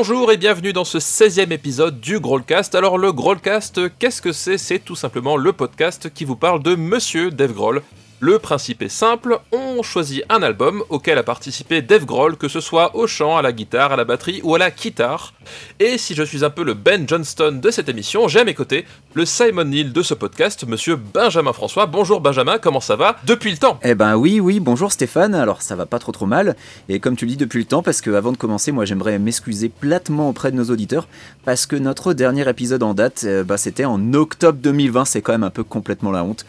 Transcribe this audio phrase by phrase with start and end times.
[0.00, 2.76] Bonjour et bienvenue dans ce 16e épisode du Growlcast.
[2.76, 4.56] Alors le Growlcast, qu'est-ce que c'est?
[4.56, 7.82] C'est tout simplement le podcast qui vous parle de Monsieur Dave Grohl,
[8.20, 12.60] le principe est simple, on choisit un album auquel a participé Dave Grohl, que ce
[12.60, 15.34] soit au chant, à la guitare, à la batterie ou à la guitare.
[15.78, 18.54] Et si je suis un peu le Ben Johnston de cette émission, j'ai à mes
[18.54, 21.86] côtés le Simon Neil de ce podcast, monsieur Benjamin François.
[21.86, 23.78] Bonjour Benjamin, comment ça va depuis le temps?
[23.84, 26.56] Eh ben oui, oui, bonjour Stéphane, alors ça va pas trop trop mal.
[26.88, 29.18] Et comme tu le dis depuis le temps, parce que avant de commencer, moi j'aimerais
[29.20, 31.06] m'excuser platement auprès de nos auditeurs,
[31.44, 35.32] parce que notre dernier épisode en date, euh, bah, c'était en octobre 2020, c'est quand
[35.32, 36.44] même un peu complètement la honte.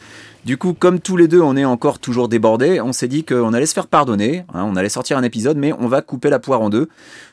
[0.50, 3.54] Du coup, comme tous les deux, on est encore toujours débordés, on s'est dit qu'on
[3.54, 6.40] allait se faire pardonner, hein, on allait sortir un épisode, mais on va couper la
[6.40, 6.90] poire en deux.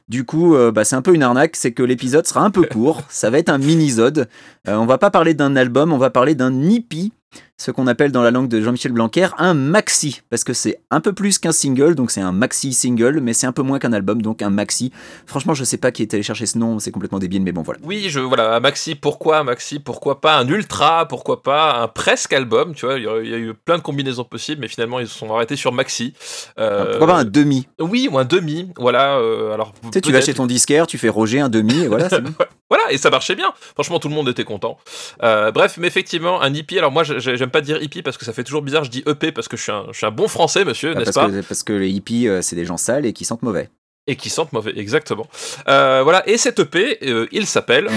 [0.07, 2.65] Du coup, euh, bah, c'est un peu une arnaque, c'est que l'épisode sera un peu
[2.65, 4.29] court, ça va être un mini-zode.
[4.69, 7.15] Euh, on va pas parler d'un album, on va parler d'un hippie
[7.57, 11.01] ce qu'on appelle dans la langue de Jean-Michel Blanquer un maxi, parce que c'est un
[11.01, 13.93] peu plus qu'un single, donc c'est un maxi single, mais c'est un peu moins qu'un
[13.93, 14.93] album, donc un maxi.
[15.27, 17.63] Franchement, je sais pas qui est allé chercher ce nom, c'est complètement débile, mais bon
[17.63, 17.81] voilà.
[17.83, 21.89] Oui, je voilà, un maxi, pourquoi un maxi, pourquoi pas un ultra, pourquoi pas un
[21.89, 25.09] presque album, tu vois, il y, a eu plein de combinaisons possibles, mais finalement ils
[25.09, 26.13] se sont arrêtés sur maxi.
[26.59, 27.67] Euh, pourquoi pas un demi?
[27.81, 29.19] Oui, ou un demi, voilà.
[29.19, 29.73] Euh, alors.
[29.83, 32.33] Tu sais, tu vas chez ton disquaire, tu fais Roger un demi, et voilà, bon.
[32.69, 33.53] Voilà, et ça marchait bien.
[33.75, 34.79] Franchement, tout le monde était content.
[35.23, 36.79] Euh, bref, mais effectivement, un hippie.
[36.79, 37.05] Alors moi,
[37.35, 38.85] j'aime pas dire hippie parce que ça fait toujours bizarre.
[38.85, 40.99] Je dis EP parce que je suis un, je suis un bon français, monsieur, ah,
[40.99, 43.71] n'est-ce pas Parce que les hippies, euh, c'est des gens sales et qui sentent mauvais.
[44.09, 45.27] Et qui sentent mauvais, exactement.
[45.67, 46.99] Euh, voilà, et cet EP,
[47.33, 47.89] il s'appelle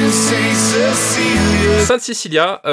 [1.85, 2.63] Sainte Cecilia,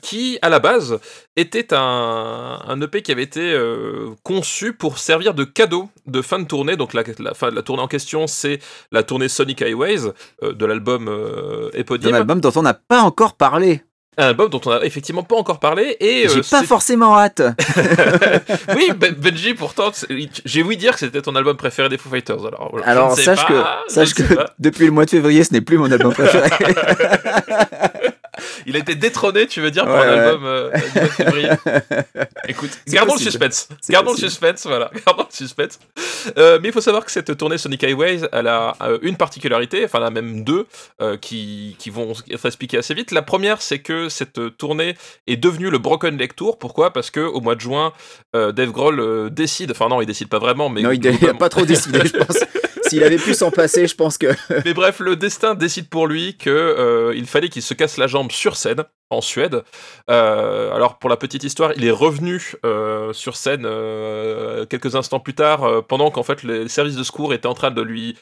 [0.00, 0.98] qui à la base
[1.36, 3.54] était un, un EP qui avait été
[4.22, 6.76] conçu pour servir de cadeau de fin de tournée.
[6.76, 8.60] Donc la, la, fin, la tournée en question, c'est
[8.92, 10.12] la tournée Sonic Highways
[10.42, 12.14] de l'album éponyme.
[12.14, 13.82] Un album dont on n'a pas encore parlé.
[14.16, 17.42] Un album dont on n'a effectivement pas encore parlé et j'ai pas forcément hâte.
[18.76, 19.90] oui, Benji, pourtant,
[20.44, 22.46] j'ai ouï dire que c'était ton album préféré des Foo Fighters.
[22.46, 23.54] Alors, alors sache que,
[23.88, 24.22] sache que
[24.58, 26.48] depuis le mois de février, ce n'est plus mon album préféré.
[28.66, 30.70] Il a été détrôné, tu veux dire, par l'album euh,
[31.10, 31.48] février.
[32.48, 33.68] Écoute, gardons le suspense.
[33.88, 34.90] Gardons le suspense, voilà.
[35.06, 35.78] Gardons le suspense.
[36.38, 39.84] Euh, mais il faut savoir que cette tournée Sonic Highways, elle a euh, une particularité,
[39.84, 40.66] enfin, elle a même deux,
[41.00, 43.10] euh, qui, qui vont être expliquées assez vite.
[43.10, 46.58] La première, c'est que cette tournée est devenue le Broken Leg Tour.
[46.58, 46.92] Pourquoi?
[46.92, 47.92] Parce que au mois de juin,
[48.32, 50.82] Dave Grohl décide, enfin non, il décide pas vraiment, mais...
[50.82, 52.38] Non, il n'a pas trop décidé, je pense.
[52.88, 54.28] S'il avait pu s'en passer, je pense que.
[54.64, 58.06] Mais bref, le destin décide pour lui que euh, il fallait qu'il se casse la
[58.06, 58.84] jambe sur scène
[59.14, 59.62] en Suède.
[60.10, 63.62] Euh, alors pour la petite histoire, il est revenu euh, sur scène
[64.68, 67.82] quelques instants plus tard, pendant qu'en fait les services de secours étaient en train de
[67.82, 68.16] lui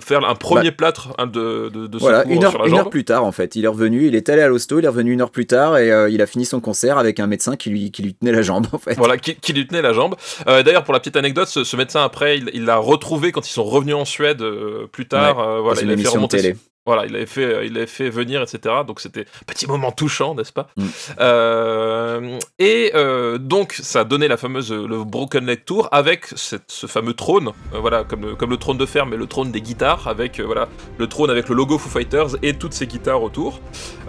[0.00, 2.64] faire un premier bah, plâtre hein, de, de, de voilà, secours une heure, sur la
[2.66, 2.80] une jambe.
[2.80, 4.88] heure plus tard en fait, il est revenu, il est allé à l'hosto, il est
[4.88, 7.70] revenu une heure plus tard et il a fini son concert avec un médecin qui
[7.70, 8.94] lui, qui lui tenait la jambe en fait.
[8.96, 10.16] Voilà, qui, qui lui tenait la jambe.
[10.46, 13.64] D'ailleurs pour la petite anecdote, ce, ce médecin après, il l'a retrouvé quand ils sont
[13.64, 14.42] revenus en Suède
[14.90, 15.38] plus tard.
[15.38, 16.56] Ouais, voilà, une il fait remonter télé.
[16.84, 18.74] Voilà, il avait fait, il avait fait venir, etc.
[18.86, 20.66] Donc c'était un petit moment touchant, n'est-ce pas?
[20.76, 20.86] Mm.
[21.20, 26.64] Euh, Et euh, donc ça a donné la fameuse le Broken Leg Tour avec cette-
[26.70, 29.50] ce fameux trône, euh, voilà, comme le, comme le trône de fer, mais le trône
[29.52, 32.86] des guitares avec euh, voilà le trône avec le logo Foo Fighters et toutes ces
[32.86, 33.60] guitares autour,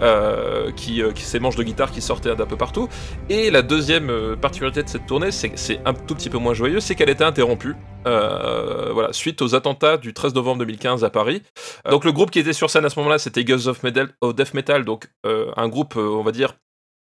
[0.02, 2.88] euh, qui, euh, qui ces manches de guitare qui sortaient d'un peu partout.
[3.28, 6.80] Et la deuxième euh, particularité de cette tournée, c'est un tout petit peu moins joyeux,
[6.80, 7.74] c'est qu'elle était interrompue.
[8.06, 11.42] euh, voilà, suite aux attentats du 13 novembre 2015 à Paris.
[11.86, 14.14] Euh, Donc le groupe qui était sur scène à ce moment-là, c'était Guns of, Metal,
[14.20, 16.54] of Death Metal, donc euh, un groupe, euh, on va dire,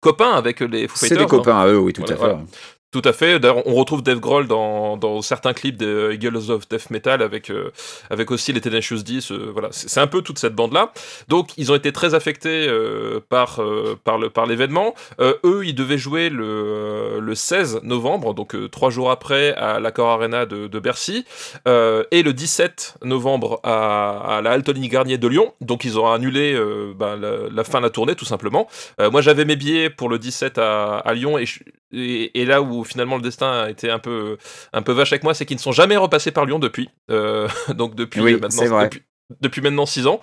[0.01, 1.25] copain avec les Foo C'est Fighters.
[1.25, 2.23] des copains à eux, oui, tout Voilà, à fait.
[2.33, 2.45] voilà.
[2.91, 3.39] Tout à fait.
[3.39, 7.71] D'ailleurs, on retrouve Dave Grohl dans, certains clips de Eagles of Death Metal avec, euh,
[8.09, 9.21] avec aussi les Tenacious D.
[9.21, 10.91] ce- voilà, c'est un peu toute cette bande-là.
[11.27, 14.95] Donc, ils ont été très affectés euh, par, euh, par l'événement.
[15.19, 19.53] Euh, eux, ils devaient jouer le, euh, le 16 novembre, donc euh, trois jours après,
[19.53, 21.25] à l'Accor Arena de, Bercy,
[21.67, 25.53] euh, et le 17 novembre à, la Altony Garnier de Lyon.
[25.61, 28.67] Donc, ils ont annulé euh, ben, la, fin de la tournée, tout simplement.
[28.99, 31.37] Euh, moi, j'avais mes billets pour le 17 à, Lyon,
[31.91, 34.37] et là où finalement le destin a été un peu,
[34.73, 36.89] un peu vache avec moi, c'est qu'ils ne sont jamais repassés par Lyon depuis.
[37.09, 39.01] Euh, donc depuis Oui, euh, maintenant, depuis,
[39.41, 40.19] depuis maintenant 6 ans.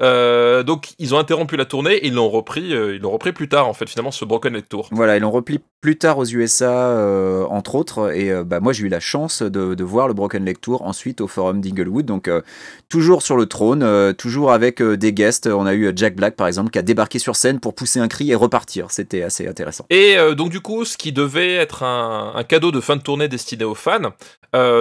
[0.00, 3.32] Euh, donc ils ont interrompu la tournée et ils l'ont repris, euh, ils l'ont repris
[3.32, 4.88] plus tard en fait finalement ce Broken Leg Tour.
[4.92, 8.12] Voilà, ils l'ont repli plus tard aux USA, euh, entre autres.
[8.16, 11.20] Et bah, moi, j'ai eu la chance de, de voir le Broken Leg Tour ensuite
[11.20, 12.06] au Forum d'Inglewood.
[12.06, 12.28] Donc,
[12.88, 15.46] toujours sur le trône, toujours avec des guests.
[15.46, 18.08] On a eu Jack Black, par exemple, qui a débarqué sur scène pour pousser un
[18.08, 18.90] cri et repartir.
[18.90, 19.86] C'était assez intéressant.
[19.90, 23.28] Et donc du coup, ce qui devait être un, un cadeau de fin de tournée
[23.28, 24.12] destiné aux fans,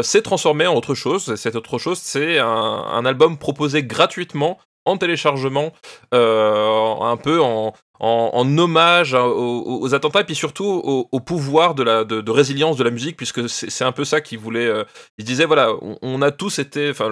[0.01, 1.29] s'est transformé en autre chose.
[1.29, 5.73] Et Cette autre chose, c'est un, un album proposé gratuitement en téléchargement,
[6.11, 12.31] un peu en, en, hommage aux, attentats et puis surtout au, pouvoir de, la, de,
[12.31, 14.67] résilience de la musique, puisque c'est un peu ça qu'il voulait.
[14.67, 14.83] Euh,
[15.17, 15.71] il disait voilà,
[16.01, 17.09] on, a tous été, enfin,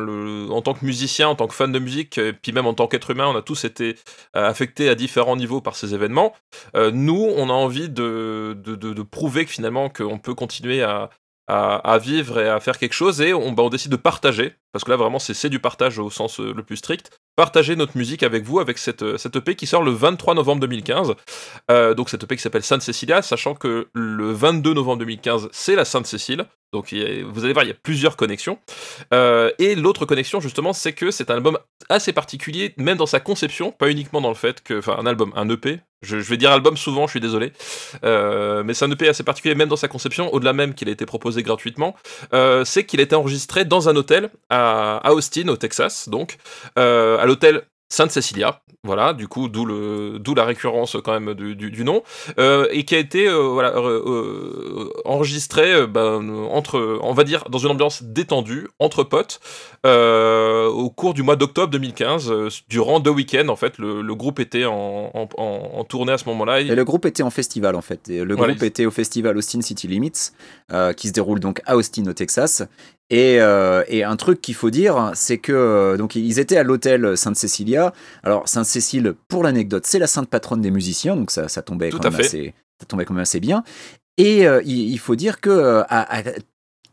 [0.50, 2.88] en tant que musicien, en tant que fan de musique, et puis même en tant
[2.88, 3.96] qu'être humain, on a tous été
[4.36, 6.34] euh, affectés à différents niveaux par ces événements.
[6.76, 11.10] Euh, nous, on a envie de, de, de prouver que finalement qu'on peut continuer à,
[11.48, 14.84] à, vivre et à faire quelque chose et on, bah, on décide de partager, parce
[14.84, 18.24] que là vraiment c'est du partage au sens euh, le plus strict, partager notre musique
[18.24, 21.16] avec vous avec cette, euh, cette EP qui sort le 23 novembre 2015.
[21.70, 25.76] Euh, donc cette EP qui s'appelle Sainte Cecilia, sachant que le 22 novembre 2015 c'est
[25.76, 28.58] la Sainte Cécile, donc vous allez voir, il y a plusieurs connexions.
[29.14, 33.20] Euh, et l'autre connexion, justement, c'est que c'est un album assez particulier, même dans sa
[33.20, 35.80] conception, pas uniquement dans le fait que, enfin, un album, un EP.
[36.04, 37.52] Je, vais dire album souvent, je suis désolé,
[38.04, 40.92] euh, mais c'est un EP assez particulier, même dans sa conception, au-delà même qu'il a
[40.92, 41.96] été proposé gratuitement.
[42.34, 46.38] Euh, c'est qu'il a été enregistré dans un hôtel à, Austin, au Texas, donc
[46.76, 51.56] à l'hôtel Sainte Cecilia, voilà, du coup, d'où le, d'où la récurrence quand même du,
[51.56, 52.02] du, nom,
[52.40, 57.60] euh, et qui a été euh, voilà euh, enregistré ben, entre, on va dire, dans
[57.60, 59.40] une ambiance détendue entre potes,
[59.86, 62.34] au cours du mois d'octobre 2015,
[62.68, 66.26] durant deux week-ends en fait, le, le groupe était en, en, en, tournée à ce
[66.30, 66.62] moment-là.
[66.62, 68.08] Et le groupe était en festival en fait.
[68.08, 70.32] le groupe était au festival Austin City Limits,
[70.98, 72.64] qui se déroule donc à Austin au Texas,
[73.12, 77.18] euh, et, un truc qu'il faut dire, c'est que euh, donc ils étaient à l'hôtel
[77.18, 77.94] Sainte-Cécilia.
[78.24, 82.20] Alors Sainte-Cécile, pour l'anecdote, c'est la sainte patronne des musiciens, donc ça, tombait, quand même
[82.20, 83.64] assez, ça tombait quand même assez bien.
[84.18, 86.22] Et euh, il, faut dire que à,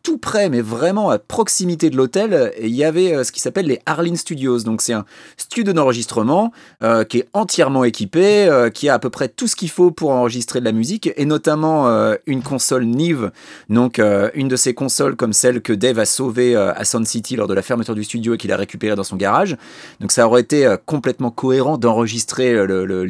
[0.02, 3.67] tout près, mais vraiment à proximité de l'hôtel, il y avait euh, ce qui s'appelle
[3.67, 4.61] les Arlene Studios.
[4.61, 5.05] Donc c'est un
[5.37, 6.52] studio d'enregistrement
[6.82, 9.91] euh, qui est entièrement équipé, euh, qui a à peu près tout ce qu'il faut
[9.91, 11.88] pour enregistrer de la musique, et notamment
[12.26, 13.31] une console Nive,
[13.69, 14.00] donc
[14.35, 17.55] une de ces consoles comme celle que Dave a sauvée à Sound City lors de
[17.55, 19.56] la fermeture du studio et qu'il a récupéré dans son garage.
[20.00, 23.06] Donc ça aurait été complètement cohérent d'enregistrer le, le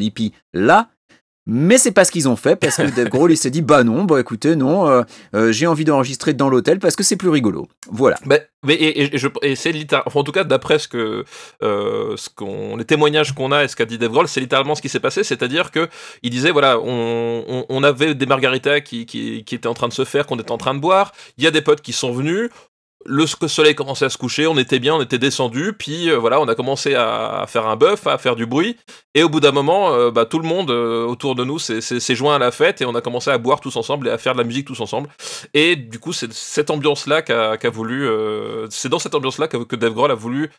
[0.53, 0.89] là,
[1.47, 3.83] mais c'est pas ce qu'ils ont fait parce que Dave Grohl il s'est dit bah
[3.83, 5.03] non bah écoutez non euh,
[5.35, 7.67] euh, j'ai envie d'enregistrer dans l'hôtel parce que c'est plus rigolo.
[7.91, 8.19] Voilà.
[8.27, 9.11] mais et,
[9.57, 11.25] c'est littéralement en tout cas d'après ce que
[11.63, 14.75] euh, ce qu'on les témoignages qu'on a et ce qu'a dit Dave Grohl c'est littéralement
[14.75, 15.25] ce qui s'est passé.
[15.25, 15.89] C'est-à-dire que
[16.23, 20.05] il disait voilà on, on, avait des margaritas qui, qui étaient en train de se
[20.05, 21.13] faire qu'on était en train de boire.
[21.39, 22.51] Il y a des potes qui sont venus
[23.07, 26.41] le soleil commençait à se coucher, on était bien, on était descendu, puis euh, voilà,
[26.41, 28.77] on a commencé à, faire un bœuf, à faire du bruit,
[29.15, 32.15] et au bout d'un moment, euh, bah, tout le monde euh, autour de nous s'est
[32.15, 34.35] joint à la fête, et on a commencé à boire tous ensemble et à faire
[34.35, 35.09] de la musique tous ensemble.
[35.55, 38.09] Et du coup, c'est cette ambiance-là qu'a voulu,
[38.69, 40.51] c'est dans cette ambiance-là que, que, Dave a voulu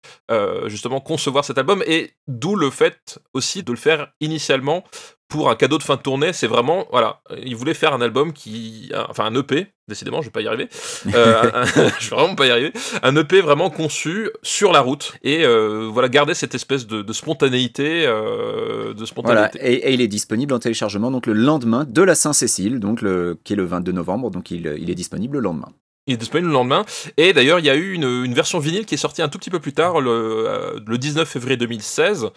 [0.66, 4.84] justement concevoir cet album, et d'où le fait aussi de le faire initialement
[5.31, 8.33] pour un cadeau de fin de tournée, c'est vraiment, voilà, il voulait faire un album
[8.33, 10.68] qui, enfin un EP, décidément, je vais pas y arriver,
[11.16, 11.66] euh,
[12.00, 15.89] je vais vraiment pas y arriver, un EP vraiment conçu sur la route et euh,
[15.89, 19.60] voilà, garder cette espèce de, spontanéité, euh, de spontanéité.
[19.60, 23.39] Voilà, et, il est disponible en téléchargement donc le lendemain de la Saint-Cécile, donc le,
[23.45, 25.69] qui est le 22 novembre, donc il, il est disponible le lendemain.
[26.12, 26.86] Il est disponible le lendemain.
[27.18, 29.50] Et d'ailleurs, il y a eu une, version vinyle qui est sortie un tout petit
[29.50, 32.28] peu plus tard, le, 19 euh, février 2016,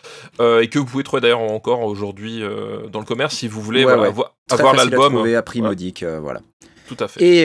[0.41, 3.61] euh, et que vous pouvez trouver d'ailleurs encore aujourd'hui euh, dans le commerce si vous
[3.61, 5.27] voulez avoir l'album.
[5.35, 6.41] à prix modique, voilà.
[6.87, 7.23] Tout à fait.
[7.23, 7.43] Et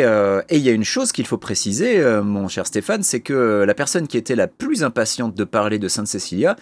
[0.55, 4.07] il y a une chose qu'il faut préciser, mon cher Stéphane, c'est que la personne
[4.07, 6.55] qui était la plus impatiente de parler de Sainte Cecilia,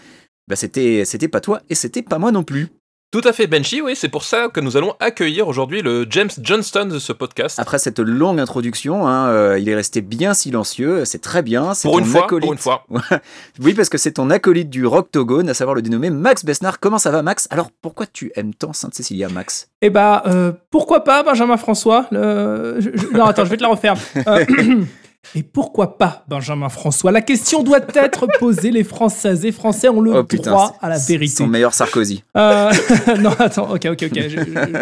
[0.48, 2.70] bah c'était pas toi et c'était pas moi non plus.
[3.10, 6.30] Tout à fait, Benchy, oui, c'est pour ça que nous allons accueillir aujourd'hui le James
[6.42, 7.58] Johnston de ce podcast.
[7.58, 11.72] Après cette longue introduction, hein, euh, il est resté bien silencieux, c'est très bien.
[11.84, 12.86] Pour une, fois, pour une fois.
[13.62, 16.82] oui, parce que c'est ton acolyte du rock togone, à savoir le dénommé Max Besnard.
[16.82, 17.48] Comment ça va, Max?
[17.50, 19.70] Alors, pourquoi tu aimes tant Sainte-Cécilia, Max?
[19.82, 22.08] Eh bah, euh, pourquoi pas Benjamin François?
[22.12, 23.96] Non, attends, je vais te la refaire.
[24.28, 24.46] Euh,
[25.36, 27.12] Et pourquoi pas Benjamin François?
[27.12, 28.72] La question doit être posée.
[28.72, 31.36] Les Françaises et Français ont le oh, droit à la vérité.
[31.36, 32.24] Son meilleur Sarkozy.
[32.36, 32.72] Euh,
[33.20, 34.20] non, attends, ok, ok, ok.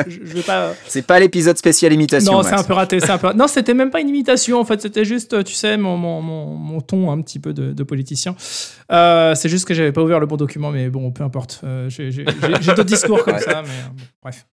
[0.08, 0.74] Je, vais pas.
[0.88, 2.34] C'est pas l'épisode spécial imitation.
[2.34, 3.00] Non, c'est un peu raté.
[3.10, 3.34] Un peu...
[3.34, 4.60] Non, c'était même pas une imitation.
[4.60, 8.36] En fait, c'était juste, tu sais, mon, mon, mon, ton un petit peu de, politicien.
[8.92, 11.62] Euh, c'est juste que j'avais pas ouvert le bon document, mais bon, peu importe.
[11.64, 14.46] Euh, j'ai d'autres discours comme ça, mais bref.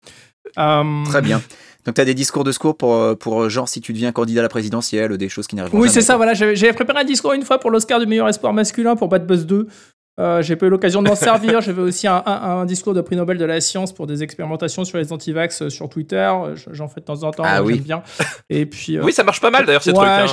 [0.56, 1.42] Très bien.
[1.86, 4.12] Donc tu as des discours de secours pour, euh, pour euh, genre si tu deviens
[4.12, 5.78] candidat à la présidentielle, des choses qui n'arrivent pas.
[5.78, 6.34] Oui, c'est ça, voilà.
[6.34, 9.46] J'avais préparé un discours une fois pour l'Oscar du meilleur espoir masculin pour Bad Buzz
[9.46, 9.68] 2.
[10.22, 11.62] Euh, j'ai pas eu l'occasion de m'en servir.
[11.62, 15.12] J'avais aussi un, discours de prix Nobel de la science pour des expérimentations sur les
[15.12, 16.32] antivax sur Twitter.
[16.72, 17.44] J'en fais de temps en temps.
[17.46, 17.80] Ah oui.
[17.80, 18.04] bien.
[18.50, 19.00] Et puis.
[19.00, 20.08] Oui, ça marche pas mal d'ailleurs ces trucs.
[20.08, 20.26] Hein,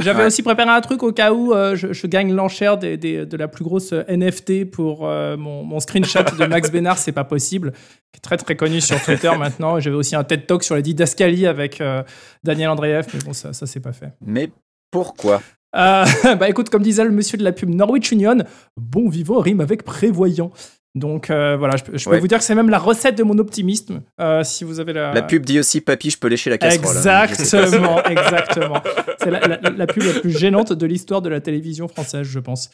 [0.00, 3.64] j'avais aussi préparé un truc au cas où je, gagne l'enchère des, de la plus
[3.64, 6.98] grosse NFT pour mon, mon, screenshot de Max Bénard.
[6.98, 7.72] C'est pas possible
[8.14, 9.80] qui est très très connu sur Twitter maintenant.
[9.80, 12.02] J'avais aussi un TED Talk sur les didascalies avec euh,
[12.44, 14.12] Daniel Andreev, mais bon, ça, ça c'est pas fait.
[14.24, 14.50] Mais
[14.90, 15.42] pourquoi?
[16.38, 18.38] bah écoute, comme disait le monsieur de la pub Norwich Union,
[18.76, 20.52] bon vivant rime avec prévoyant.
[20.94, 24.02] Donc euh, voilà, je, peux vous dire que c'est même la recette de mon optimisme.
[24.20, 25.12] Euh, si vous avez la...
[25.12, 26.96] la pub dit aussi papy, je peux lécher la casserole.
[26.96, 28.82] Hein, exactement, exactement.
[29.18, 32.70] C'est la, pub la plus gênante de l'histoire de la télévision française, je pense.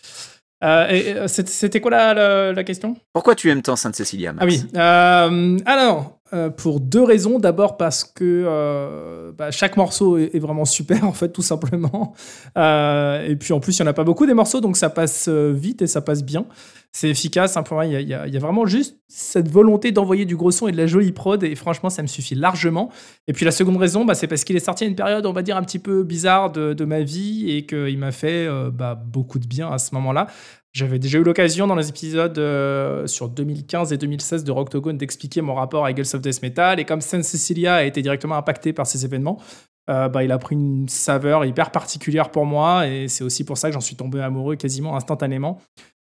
[0.63, 2.95] Euh, C'était quoi la, la, question?
[3.15, 4.63] Pourquoi tu aimes tant Sainte-Cécilia Ah oui.
[4.75, 6.20] alors,
[6.57, 7.39] pour deux raisons.
[7.39, 12.15] D'abord parce que bah, chaque morceau est, vraiment super, en fait, tout simplement.
[12.57, 15.29] et puis en plus, il n'y en a pas beaucoup des morceaux, donc ça passe
[15.29, 16.47] vite et ça passe bien
[16.93, 17.57] c'est efficace.
[17.57, 20.87] Hein, il y, a, vraiment juste cette volonté d'envoyer du gros son et de la
[20.87, 21.43] jolie prod.
[21.45, 22.91] Et franchement, ça me suffit largement.
[23.29, 25.33] Et puis la seconde raison, bah, c'est parce qu'il est sorti à une période, on
[25.33, 28.95] va dire, un petit peu bizarre de, ma vie et qu'il m'a fait euh, bah,
[28.95, 30.27] beaucoup de bien à ce moment-là.
[30.73, 35.41] J'avais déjà eu l'occasion dans les épisodes euh, sur 2015 et 2016 de Rocktogone d'expliquer
[35.41, 36.79] mon rapport à Eagles of Death Metal.
[36.79, 39.41] Et comme Saint Cecilia a été directement impacté par ces événements,
[39.89, 42.87] euh, bah, il a pris une saveur hyper particulière pour moi.
[42.87, 45.61] Et c'est aussi pour ça que j'en suis tombé amoureux quasiment instantanément.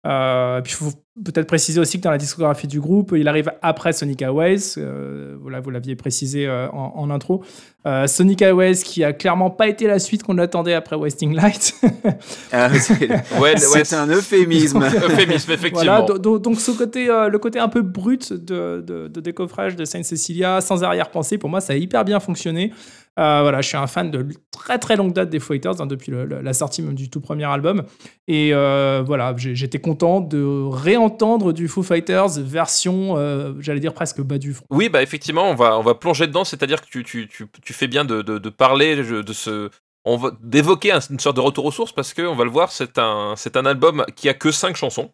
[0.05, 0.91] Euh, puis il faut
[1.23, 4.77] peut-être préciser aussi que dans la discographie du groupe, il arrive après Sonic Highways.
[4.77, 7.43] Euh, voilà, vous l'aviez précisé euh, en, intro.
[7.85, 11.75] Euh, Sonic Highways qui a clairement pas été la suite qu'on attendait après Wasting Light.
[12.51, 14.83] ah, c'est un euphémisme.
[14.83, 16.05] euphémisme, effectivement.
[16.05, 20.03] Voilà, donc, ce côté, le côté un peu brut de, de, de décoffrage de Saint
[20.03, 22.71] Cecilia, sans arrière-pensée, pour moi, ça a hyper bien fonctionné.
[23.19, 26.11] Euh, voilà, je suis un fan de très très longue date des Fighters, hein, depuis
[26.11, 27.83] la sortie même du tout premier album.
[28.27, 34.21] Et euh, voilà, j'étais content de réentendre du Foo Fighters version, euh, j'allais dire presque
[34.21, 34.65] bas du front.
[34.71, 37.73] Oui, bah effectivement, on va, on va plonger dedans, c'est-à-dire que tu, tu, tu, tu,
[37.73, 39.69] fais bien de, de, de parler de ce,
[40.05, 42.71] on va d'évoquer une sorte de retour aux sources parce que on va le voir,
[42.71, 45.11] c'est un c'est un album qui a que 5 chansons,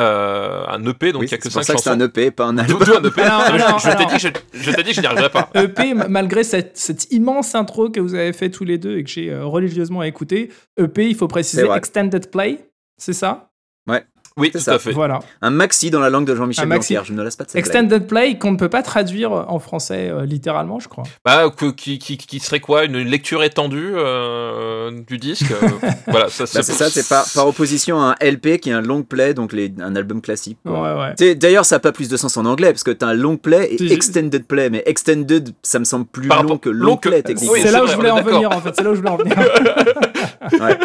[0.00, 1.78] euh, un EP donc il y a que 5 chansons.
[1.78, 2.80] C'est un EP, pas un album.
[2.80, 3.22] un EP.
[3.22, 5.50] je t'ai dit, je, t'ai dit que je n'y arriverais pas.
[5.54, 9.10] EP malgré cette, cette, immense intro que vous avez fait tous les deux et que
[9.10, 10.50] j'ai euh, religieusement écouté.
[10.78, 13.50] EP, il faut préciser extended play, c'est ça?
[13.86, 14.02] Ouais.
[14.36, 14.74] Oui, tout ça.
[14.74, 14.92] à fait.
[14.92, 15.20] Voilà.
[15.40, 18.38] Un maxi dans la langue de Jean-Michel Blanquer, je ne laisse pas de Extended play
[18.38, 21.04] qu'on ne peut pas traduire en français euh, littéralement, je crois.
[21.24, 22.84] Bah, qui, qui, qui, serait quoi?
[22.84, 25.68] Une lecture étendue euh, du disque euh,
[26.08, 28.80] Voilà, ça, bah, c'est ça, c'est par, par, opposition à un LP qui est un
[28.80, 30.58] long play, donc les, un album classique.
[30.64, 31.34] Ouais, ouais.
[31.34, 33.36] D'ailleurs, ça n'a pas plus de sens en anglais, parce que tu as un long
[33.36, 37.56] play et extended play, mais extended, ça me semble plus long que long, play, techniquement.
[37.60, 39.16] c'est là où je voulais en venir, en fait, c'est là où je voulais en
[39.16, 39.36] venir.
[40.52, 40.78] ouais.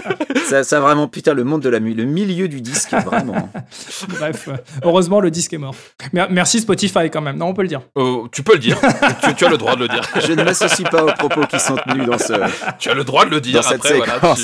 [0.45, 3.35] ça, ça, vraiment, putain, le monde de la le milieu du disque, vraiment.
[4.09, 4.49] Bref,
[4.83, 5.75] heureusement, le disque est mort.
[6.13, 7.81] Merci Spotify quand même, non, on peut le dire.
[7.95, 8.77] Oh, tu peux le dire,
[9.35, 10.01] tu, as le droit de le dire.
[10.27, 12.33] Je ne m'associe pas aux propos qui sont tenus dans ce.
[12.79, 14.19] Tu as le droit de le dire après, voilà.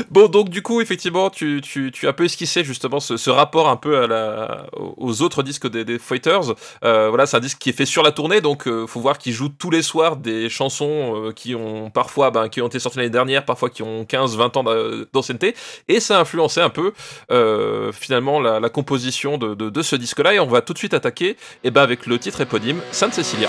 [0.10, 3.30] Bon, donc du coup, effectivement, tu, tu, tu as un peu esquissé justement ce, ce,
[3.30, 6.54] rapport un peu à la, aux autres disques des, des Fighters.
[6.84, 9.18] Euh, voilà, c'est un disque qui est fait sur la tournée, donc euh, faut voir
[9.18, 12.78] qu'ils jouent tous les soirs des chansons euh, qui ont parfois, ben, qui ont été
[12.78, 14.64] sorties l'année dernière, parfois qui ont 15-20 ans
[15.12, 15.54] d'ancienneté,
[15.88, 16.92] et ça a influencé un peu
[17.30, 20.34] euh, finalement la, la, composition de, de, de ce disque-là.
[20.34, 23.14] Et on va tout de suite attaquer, et eh ben avec le titre éponyme, Sainte
[23.14, 23.48] Cecilia.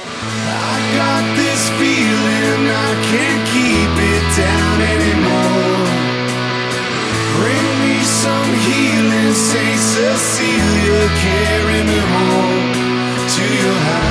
[9.50, 12.74] Saint Cecilia, carry me home
[13.27, 14.11] to your house.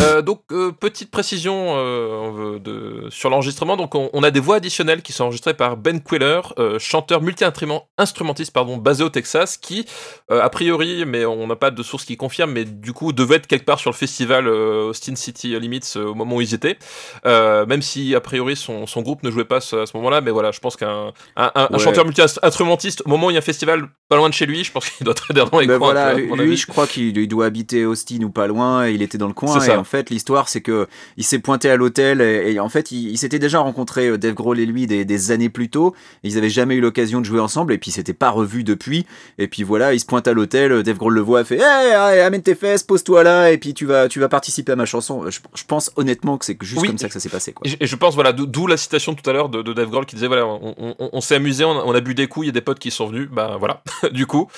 [0.00, 3.76] Euh, donc, euh, petite précision euh, de, sur l'enregistrement.
[3.76, 6.40] Donc, on, a des voix additionnelles qui sont enregistrées par Ben Queller,
[6.78, 9.86] chanteur multi-instrumentiste pardon, basé au Texas, qui,
[10.28, 13.46] a priori, mais on n'a pas de source qui confirme, mais du coup, devait être
[13.46, 16.78] quelque part sur le festival Austin City Limits au moment où ils étaient.
[17.24, 20.20] même si, a priori, son, son, groupe ne jouait pas à ce moment-là.
[20.20, 23.42] Mais voilà, je pense qu'un un, chanteur multi-instrumentiste, au moment où il y a un
[23.42, 25.92] festival pas loin de chez lui, je pense qu'il doit être dans les ben coins.
[25.92, 28.86] Voilà, lui, je crois qu'il doit habiter Austin ou pas loin.
[28.86, 29.58] Et il était dans le coin.
[29.90, 33.58] Fait, l'histoire, c'est que il s'est pointé à l'hôtel et, en fait, il, s'était déjà
[33.58, 35.96] rencontré euh, Dave Grohl et lui des, années plus tôt.
[36.22, 39.04] ils avaient jamais eu l'occasion de jouer ensemble et puis s'étaient pas revus depuis.
[39.38, 42.20] Et puis voilà, il se pointe à l'hôtel, euh, Dave Grohl le voit, fait Hey,
[42.20, 45.28] amène tes fesses, pose-toi là et puis tu vas, tu vas participer à ma chanson.
[45.28, 47.52] Je, pense honnêtement que c'est juste comme ça que ça s'est passé.
[47.52, 47.66] Quoi.
[47.80, 50.28] Et, je pense, voilà, d'où la citation tout à l'heure de, Dave Grohl qui disait
[50.28, 52.92] Voilà, on, s'est amusé, on, a bu des coups, il y a des potes qui
[52.92, 53.28] sont venus.
[53.28, 53.82] Bah voilà,
[54.12, 54.48] du coup.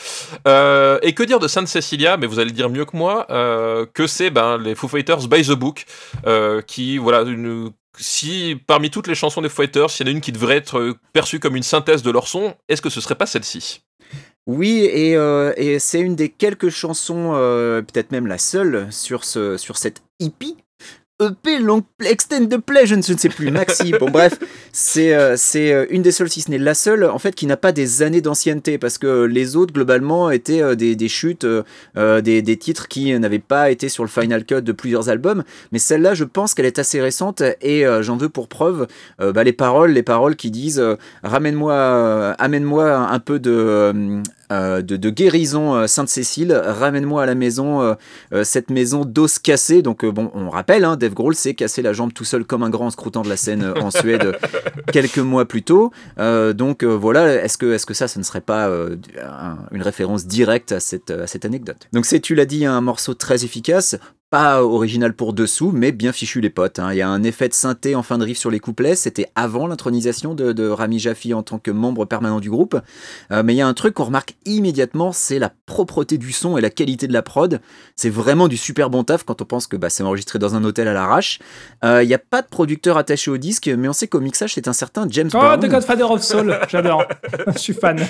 [0.47, 2.19] Euh, et que dire de Sainte Cecilia?
[2.19, 3.27] Mais vous allez le dire mieux que moi,
[3.95, 5.85] que c'est ben, les Foo Fighters by the book,
[6.27, 7.25] euh, qui, voilà,
[7.99, 10.97] si parmi toutes les chansons des Fighters, s'il y en a une qui devrait être
[11.13, 13.83] perçue comme une synthèse de leur son, est-ce que ce serait pas celle-ci?
[14.47, 19.25] Oui, et, euh, et c'est une des quelques chansons, euh, peut-être même la seule, sur,
[19.25, 20.57] ce, sur cette hippie
[21.23, 23.93] EP long extended play, je ne, sais plus, maxi.
[23.99, 24.39] Bon bref,
[24.73, 27.47] c'est euh, c'est euh, une des seules, si ce n'est la seule, en fait, qui
[27.47, 31.47] n'a pas des années d'ancienneté, parce que les autres globalement étaient euh, des, des, chutes,
[31.97, 35.45] des, des, titres qui n'avaient pas été sur le final cut de plusieurs albums.
[35.73, 38.87] Mais celle-là, je pense qu'elle est assez récente et j'en veux pour preuve
[39.19, 40.83] bah, les paroles, les paroles qui disent
[41.23, 44.23] ramène-moi, amène-moi un peu de
[44.53, 47.81] euh, de, guérison euh, Sainte-Cécile, ramène-moi à la maison
[48.33, 49.83] euh, cette maison d'os cassé.
[49.83, 52.71] Donc bon, on rappelle, hein, Dave Grohl s'est cassé la jambe tout seul comme un
[52.71, 54.37] grand en scrutant de la scène en Suède
[54.93, 55.93] quelques mois plus tôt.
[56.19, 58.69] donc voilà, est-ce que, est -ce que ça, ça ne serait pas
[59.71, 61.89] une référence directe à cette, à cette anecdote?
[61.93, 63.97] Donc c'est, tu l'as dit, un morceau très efficace?
[64.33, 66.79] Pas original pour dessous, mais bien fichu les potes.
[66.79, 66.89] Hein.
[66.93, 69.27] Il y a un effet de synthé en fin de riff sur les couplets, c'était
[69.35, 72.81] avant l'intronisation de, Rami Jaffi en tant que membre permanent du groupe.
[73.31, 76.57] Euh, mais il y a un truc qu'on remarque immédiatement, c'est la propreté du son
[76.57, 77.61] et la qualité de la prod.
[77.95, 80.65] C'est vraiment du super bon taf quand on pense que bah, c'est enregistré dans un
[80.65, 81.39] hôtel à l'arrache.
[81.85, 84.55] Euh, il n'y a pas de producteur attaché au disque, mais on sait qu'au mixage
[84.55, 85.61] c'est un certain James oh, Brown.
[85.63, 87.05] Oh, The Godfather of Soul, j'adore.
[87.53, 88.01] Je suis fan.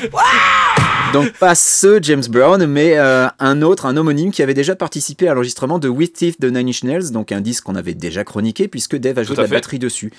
[1.12, 5.26] Donc pas ce James Brown, mais euh, un autre, un homonyme qui avait déjà participé
[5.26, 8.68] à l'enregistrement de With De Nine Inch Nails, donc un disque qu'on avait déjà chroniqué
[8.68, 10.12] puisque Dave a joué de la batterie dessus.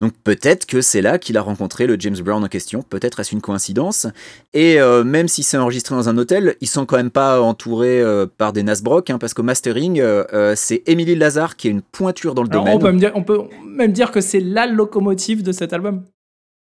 [0.00, 3.32] Donc peut-être que c'est là qu'il a rencontré le James Brown en question, peut-être est-ce
[3.32, 4.06] une coïncidence.
[4.54, 8.00] Et euh, même si c'est enregistré dans un hôtel, ils sont quand même pas entourés
[8.00, 11.82] euh, par des Nasbrock, hein, parce qu'au mastering, euh, c'est Emily Lazare qui est une
[11.82, 12.78] pointure dans le domaine.
[13.14, 16.02] on peut même dire que c'est la locomotive de cet album.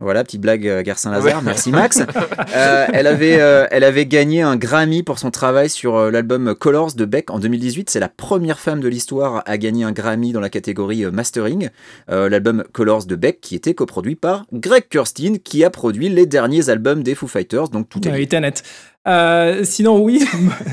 [0.01, 2.01] Voilà, petite blague euh, Garcin Lazare, merci Max.
[2.55, 6.93] Euh, elle, avait, euh, elle avait gagné un Grammy pour son travail sur l'album Colors
[6.93, 7.89] de Beck en 2018.
[7.89, 11.69] C'est la première femme de l'histoire à gagner un Grammy dans la catégorie mastering.
[12.07, 16.69] l'album Colors de Beck qui était coproduit par Greg Kurstin qui a produit les derniers
[16.69, 17.69] albums des Foo Fighters.
[17.69, 18.11] Donc tout est.
[18.11, 18.63] Ouais, net.
[19.07, 20.23] Euh, sinon, oui,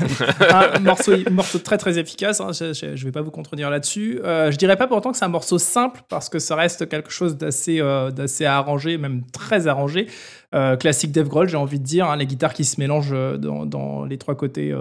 [0.53, 2.39] un morceau, morceau très très efficace.
[2.41, 4.19] Hein, je ne vais pas vous contredire là-dessus.
[4.23, 7.09] Euh, je dirais pas pourtant que c'est un morceau simple parce que ça reste quelque
[7.09, 10.07] chose d'assez euh, d'assez arrangé, même très arrangé.
[10.53, 12.07] Euh, classique Dave Grohl, j'ai envie de dire.
[12.07, 14.75] Hein, les guitares qui se mélangent dans, dans les trois côtés.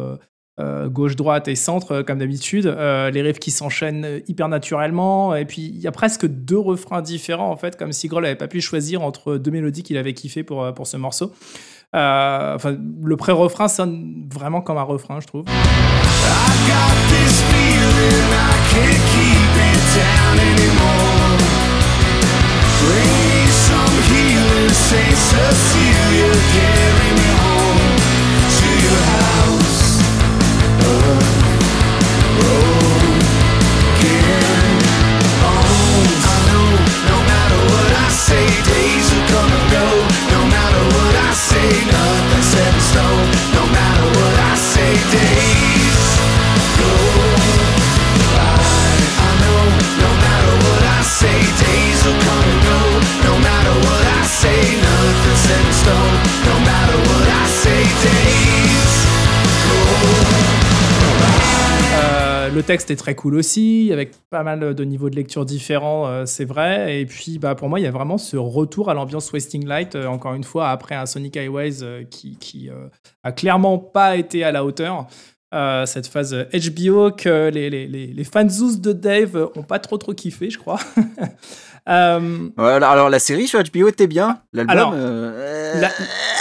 [0.87, 2.67] gauche, droite et centre, comme d'habitude.
[2.67, 5.35] les riffs qui s'enchaînent hyper naturellement.
[5.37, 8.35] Et puis, il y a presque deux refrains différents, en fait, comme si Grohl n'avait
[8.35, 11.33] pas pu choisir entre deux mélodies qu'il avait kiffé pour, pour ce morceau.
[11.97, 12.59] Euh,
[13.03, 15.45] le pré-refrain sonne vraiment comme un refrain, je trouve.
[62.59, 66.27] Le texte est très cool aussi, avec pas mal de niveaux de lecture différents, euh,
[66.27, 67.01] c'est vrai.
[67.01, 69.95] Et puis, bah, pour moi, il y a vraiment ce retour à l'ambiance Wasting Light,
[69.95, 72.69] euh, encore une fois, après un Sonic Highways euh, qui, qui
[73.23, 75.07] a clairement pas été à la hauteur.
[75.87, 80.59] cette phase HBO que les, les, les, de Dave ont pas trop trop kiffé, je
[80.59, 80.81] crois.
[81.89, 84.41] Euh, alors la série sur HBO était bien.
[84.53, 84.93] L'album.
[84.95, 85.81] Euh,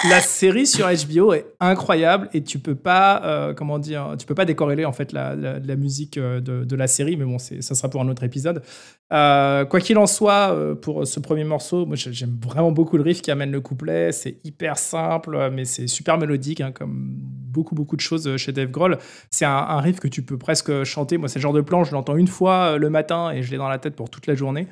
[0.10, 4.36] la, série sur HBO est incroyable et tu peux pas, euh, comment dire, tu peux
[4.36, 7.90] pas décorréler en fait la, la, musique de, de, la série, mais bon, ça sera
[7.90, 8.62] pour un autre épisode.
[9.10, 13.32] quoi qu'il en soit, pour ce premier morceau, moi j'aime vraiment beaucoup le riff qui
[13.32, 14.12] amène le couplet.
[14.12, 17.16] C'est hyper simple, mais c'est super mélodique, hein, comme
[17.58, 18.98] beaucoup beaucoup de choses chez Dave Grohl.
[19.30, 21.18] C'est un, un, riff que tu peux presque chanter.
[21.18, 23.58] Moi, c'est le genre de plan, je l'entends une fois le matin et je l'ai
[23.58, 24.68] dans la tête pour toute la journée.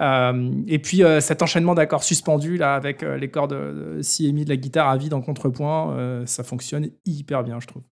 [0.00, 3.56] Euh, et puis euh, cet enchaînement d'accords suspendus là avec euh, les cordes
[4.02, 7.82] si émis de la guitare à vide en contrepoint, ça fonctionne hyper bien, je trouve.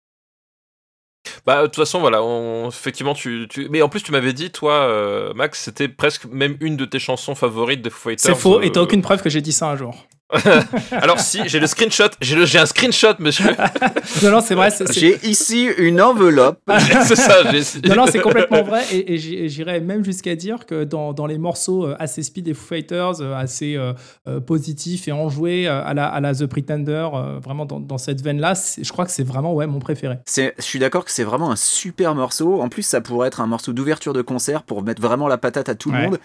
[1.46, 2.20] Bah, de toute façon, voilà,
[2.66, 6.76] effectivement, tu, tu, Mais en plus, tu m'avais dit, toi, Max, c'était presque même une
[6.76, 8.34] de tes chansons favorites de Foo Fighters.
[8.34, 9.94] C'est faux, et t'as aucune preuve que j'ai dit ça un jour.
[10.92, 13.50] Alors si, j'ai le screenshot, j'ai un screenshot, monsieur.
[14.22, 14.70] non, non, c'est vrai.
[14.90, 16.58] J'ai ici une enveloppe.
[17.04, 17.42] c'est ça.
[17.86, 18.84] Non, non, c'est complètement vrai.
[18.92, 22.74] Et, j'irais même jusqu'à dire que dans, dans, les morceaux euh, assez speed des Foo
[22.74, 27.08] Fighters, euh, assez euh, positifs et enjoués à la, à la The Pretender,
[27.42, 30.18] vraiment dans, dans cette veine-là, je crois que c'est vraiment ouais, mon préféré.
[30.34, 32.62] Je suis d'accord que c'est vraiment un super morceau.
[32.62, 35.68] En plus, ça pourrait être un morceau d'ouverture de concert pour mettre vraiment la patate
[35.68, 36.18] à tout le monde.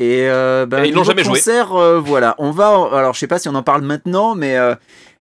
[0.00, 1.78] Et, euh, ben, ils n'ont jamais concert, joué.
[1.78, 2.68] Euh, voilà, on va.
[2.92, 4.74] Alors, je sais pas si on en parle maintenant, mais euh,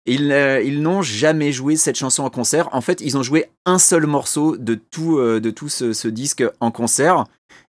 [0.04, 0.32] ils,
[0.64, 2.68] ils n'ont jamais joué cette chanson en concert.
[2.72, 6.44] En fait, ils ont joué un seul morceau de tout, de tout ce, ce, disque
[6.60, 7.24] en concert.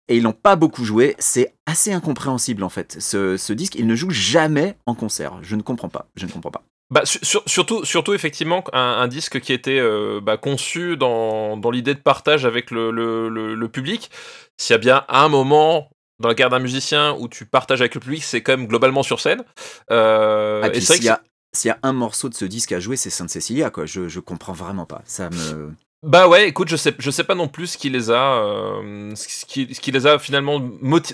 [0.10, 1.16] et ils l'ont pas beaucoup joué.
[1.20, 2.98] C'est assez incompréhensible en fait.
[3.00, 5.38] Ce, ce disque, il ne joue jamais en concert.
[5.44, 6.08] Je ne comprends pas.
[6.16, 6.64] Je ne comprends pas.
[6.90, 12.00] Bah, surtout, surtout, effectivement, un, disque qui était euh, bah, conçu dans, dans l'idée de
[12.00, 14.10] partage avec le, le, le, public.
[14.58, 17.96] S'il y a bien un moment dans la guerre d'un musicien où tu partages avec
[17.96, 19.44] le public, c'est quand même globalement sur scène.
[19.92, 21.22] Euh, ah, et s'il y, a,
[21.64, 23.86] y a un morceau de ce disque à jouer, c'est Sainte Cecilia, quoi.
[23.86, 25.02] Je, je comprends vraiment pas.
[25.06, 25.72] Ça me.
[26.04, 29.16] Bah ouais, écoute, je sais, je sais pas non plus ce qui les a, euh,
[29.16, 30.62] ce, qui, ce qui les a finalement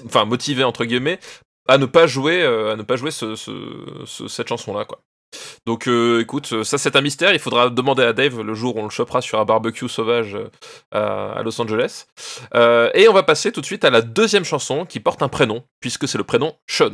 [0.06, 1.20] enfin motivés entre guillemets
[1.70, 5.02] à ne pas jouer, à ne pas jouer ce, ce, cette chanson là, quoi.
[5.66, 8.80] Donc euh, écoute, ça c'est un mystère, il faudra demander à Dave le jour où
[8.80, 12.06] on le chopera sur un barbecue sauvage euh, à, Los Angeles.
[12.56, 15.30] Euh, et on va passer tout de suite à la deuxième chanson qui porte un
[15.30, 16.94] prénom, puisque c'est le prénom Sean.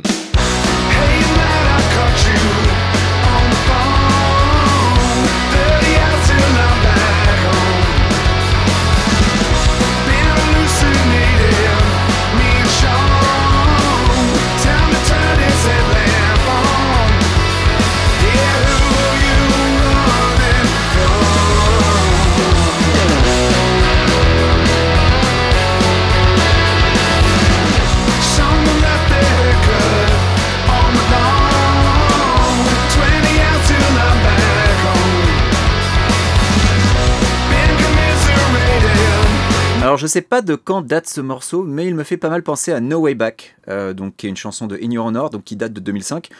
[40.00, 42.72] Je sais pas de quand date ce morceau, mais il me fait pas mal penser
[42.72, 45.74] à No Way Back, euh, donc qui est une chanson de Honor, donc qui date
[45.74, 46.30] de 2005.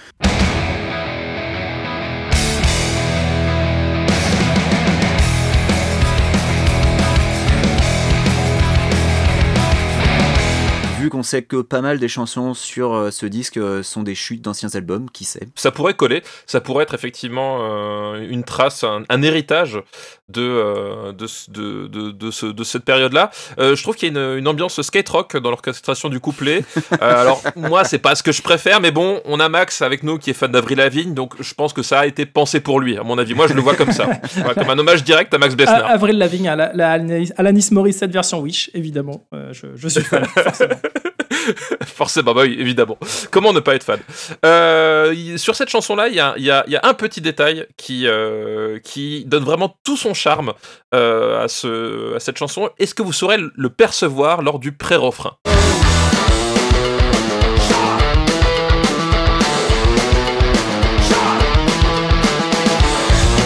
[11.11, 14.15] Vu qu'on sait que pas mal des chansons sur euh, ce disque euh, sont des
[14.15, 15.49] chutes d'anciens albums, qui sait?
[15.57, 19.81] Ça pourrait coller, ça pourrait être effectivement euh, une trace, un, héritage
[20.29, 23.31] de, de, de, de, ce, de cette période-là.
[23.59, 26.65] je trouve qu'il y a une, ambiance skate rock dans l'orchestration du couplet.
[27.01, 30.19] alors, moi, c'est pas ce que je préfère, mais bon, on a Max avec nous
[30.19, 32.97] qui est fan d'Avril Lavigne, donc je pense que ça a été pensé pour lui,
[32.97, 33.35] à mon avis.
[33.35, 34.07] Moi, je le vois comme ça.
[34.55, 35.83] comme un hommage direct à Max Bessner.
[35.85, 36.99] Avril Lavigne, à la, la,
[37.37, 39.27] Alanis Morissette version Wish, évidemment.
[39.51, 40.77] je, je suis fan, forcément.
[41.85, 42.99] Forcément, bah évidemment.
[43.31, 44.01] Comment ne pas être fan?
[44.45, 48.79] Euh, Sur cette chanson-là, il y a, un petit détail qui, euh,
[49.27, 50.53] donne vraiment tout son charme
[50.95, 51.49] euh, à
[52.19, 52.71] cette chanson.
[52.79, 55.37] Est-ce que vous saurez le percevoir lors du pré-refrain?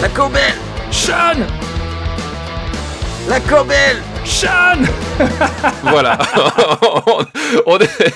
[0.03, 0.59] La cobelle!
[0.91, 1.47] Sean!
[3.29, 4.03] La cobelle!
[4.25, 4.83] Sean
[5.83, 6.19] Voilà.
[7.67, 8.15] on est...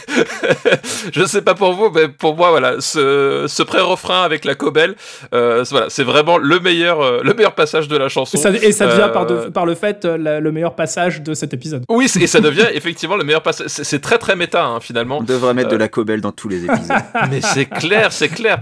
[1.12, 4.94] je sais pas pour vous, mais pour moi, voilà, ce, ce pré-refrain avec la cobelle,
[5.34, 8.37] euh, voilà, c'est vraiment le meilleur, euh, le meilleur passage de la chanson.
[8.37, 8.40] Et
[8.72, 11.84] ça, devient par, euh, par, le fait le meilleur passage de cet épisode.
[11.88, 13.66] Oui, et ça devient effectivement le meilleur passage.
[13.68, 15.18] C'est très très méta, hein, finalement.
[15.18, 16.96] On devrait mettre de la cobelle dans tous les épisodes.
[17.30, 18.58] mais c'est clair, c'est clair.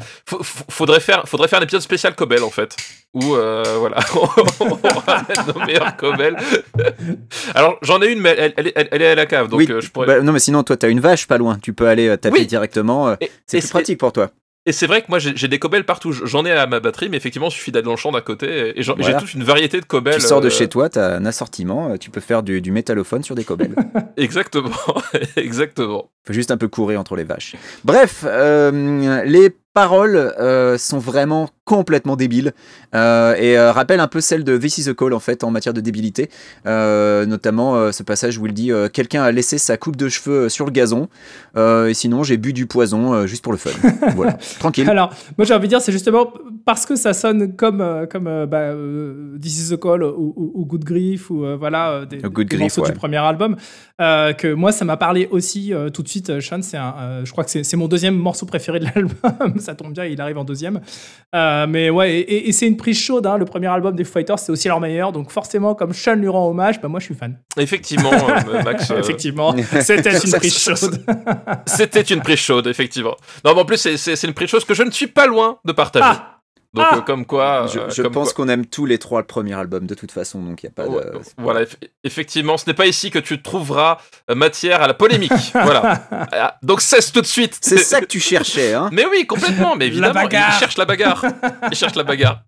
[0.69, 2.77] faudrait faire, faudrait faire un épisode spécial cobelle en fait,
[3.17, 3.97] où voilà,
[4.61, 4.67] on
[5.07, 6.37] ramène nos meilleures cobelles.
[7.55, 10.07] Alors j'en ai une, mais elle, elle, est à la cave, donc je pourrais.
[10.07, 11.59] Bah, non, mais sinon toi, t'as une vache pas loin.
[11.63, 13.09] Tu peux aller euh, taper directement.
[13.09, 14.31] Euh, c'est plus pratique pour toi.
[14.69, 16.11] Et c'est vrai que moi j'ai des cobelles partout.
[16.11, 18.77] J'en ai à ma batterie, mais effectivement, il suffit d'aller dans le champ d'à côté.
[18.77, 20.17] Et j'ai toute une variété de cobelles.
[20.17, 21.97] Tu sors de euh, chez toi, tu as un assortiment.
[21.99, 23.77] Tu peux faire du, du métallophone sur des cobelles.
[24.17, 24.71] exactement,
[25.37, 26.11] exactement.
[26.27, 27.55] Faut juste un peu courir entre les vaches.
[27.85, 32.53] Bref, les paroles euh, sont vraiment complètement débiles
[32.95, 35.51] euh, et euh, rappellent un peu celle de This is a Call en fait en
[35.51, 36.31] matière de débilité.
[36.65, 40.71] Notamment ce passage où il dit quelqu'un a laissé sa coupe de cheveux sur le
[40.71, 41.09] gazon.
[41.57, 43.71] Et sinon j'ai bu du poison juste pour le fun.
[44.15, 44.39] Voilà.
[44.59, 44.89] Tranquille.
[44.89, 46.33] Alors moi j'ai envie de dire c'est justement
[46.65, 48.73] parce que ça sonne comme comme bah,
[49.41, 52.21] This is a Call ou, Good Grief ou voilà des,
[52.59, 53.57] morceaux du premier album
[53.99, 56.79] que moi ça m'a parlé aussi tout de suite Sean c'est
[57.25, 59.59] je crois que c'est mon deuxième morceau préféré de l'album.
[59.59, 60.81] Ça tombe bien, il arrive en deuxième.
[61.35, 63.27] Euh, mais ouais, et, c'est une prise chaude.
[63.27, 63.39] Hein.
[63.39, 65.13] Le premier album des Foo Fighters, c'est aussi leur meilleur.
[65.13, 67.39] Donc forcément, comme Sean lui rend hommage, bah moi je suis fan.
[67.57, 68.13] Effectivement,
[68.49, 68.91] euh, Max.
[68.91, 71.05] Euh, effectivement, c'était une prise chaude.
[71.67, 73.17] c'était une prise chaude, effectivement.
[73.45, 75.73] Non, mais en plus, c'est une prise chaude que je ne suis pas loin de
[75.73, 76.07] partager.
[76.07, 76.36] Ah
[76.77, 79.95] donc ah comme quoi, je, pense qu'on aime tous les trois le premier album de
[79.95, 80.87] toute façon, donc il y a pas.
[80.87, 81.19] de...
[81.39, 81.67] Voilà,
[82.05, 83.99] effectivement, ce n'est pas ici que tu trouveras
[84.35, 85.33] matière à la polémique.
[85.53, 86.07] voilà.
[86.33, 87.57] Ah, donc cesse tout de suite.
[87.63, 89.75] C'est ça que tu cherchais, hein Mais oui, complètement.
[89.75, 91.25] Mais évidemment, il cherche la bagarre.
[91.71, 92.43] il cherche la bagarre.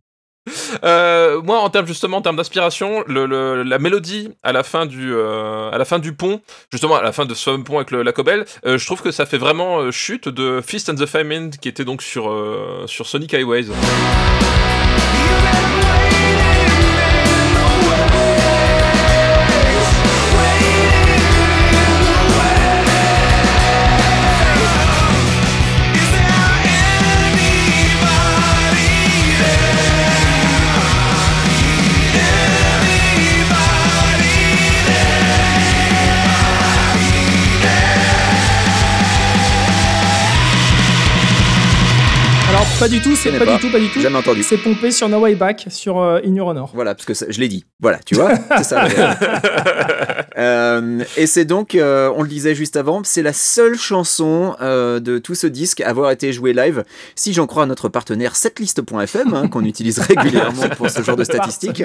[0.85, 5.13] Euh, moi, en termes justement, en termes d'inspiration, le, la mélodie à la fin du
[5.15, 6.41] euh, à la fin du pont,
[6.73, 9.27] justement à la fin de ce pont avec la cobelle, euh, je trouve que ça
[9.27, 12.33] fait vraiment chute de Fist and the Famine qui était donc sur
[12.87, 13.67] Sonic Highways.
[42.79, 43.55] Pas du tout, c'est pas, pas.
[43.57, 44.01] du tout, pas du tout.
[44.01, 44.43] Jamais entendu.
[44.45, 46.71] C'est pompé sur No Way Back sur euh, In Your Honor.
[46.75, 47.65] Voilà, parce que ça- je l'ai dit.
[47.81, 48.87] Voilà, tu vois, c'est ça.
[50.37, 55.19] Euh, et c'est donc, euh, on le disait juste avant, c'est la seule chanson de
[55.19, 56.85] tout ce disque à avoir été jouée live,
[57.17, 61.25] si j'en crois à notre partenaire setlist.fm, hein, qu'on utilise régulièrement pour ce genre de
[61.25, 61.83] statistiques.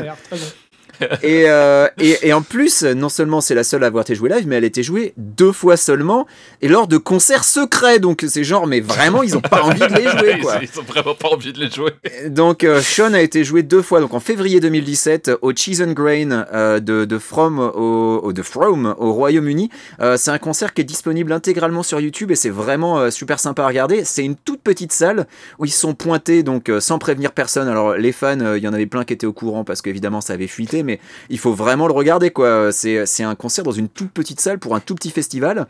[1.23, 4.29] Et, euh, et, et en plus, non seulement c'est la seule à avoir été jouée
[4.29, 6.27] live, mais elle a été jouée deux fois seulement,
[6.62, 7.99] et lors de concerts secrets.
[7.99, 10.60] Donc c'est genre, mais vraiment, ils ont pas envie de les jouer, quoi.
[10.62, 11.91] ils, ils ont vraiment pas envie de les jouer.
[12.29, 15.91] Donc euh, Sean a été joué deux fois, donc en février 2017 au Cheese and
[15.93, 19.69] Grain euh, de, de From au, au- de From au Royaume-Uni.
[20.01, 23.39] Euh, c'est un concert qui est disponible intégralement sur YouTube et c'est vraiment euh, super
[23.39, 24.03] sympa à regarder.
[24.06, 25.27] C'est une toute petite salle
[25.60, 27.67] où ils sont pointés donc sans prévenir personne.
[27.67, 30.34] Alors les fans, il y en avait plein qui étaient au courant parce qu'évidemment ça
[30.34, 30.92] avait fuité, mais
[31.29, 32.71] il faut vraiment le regarder quoi.
[32.71, 35.67] C'est c'est un concert dans une toute petite salle pour un tout petit festival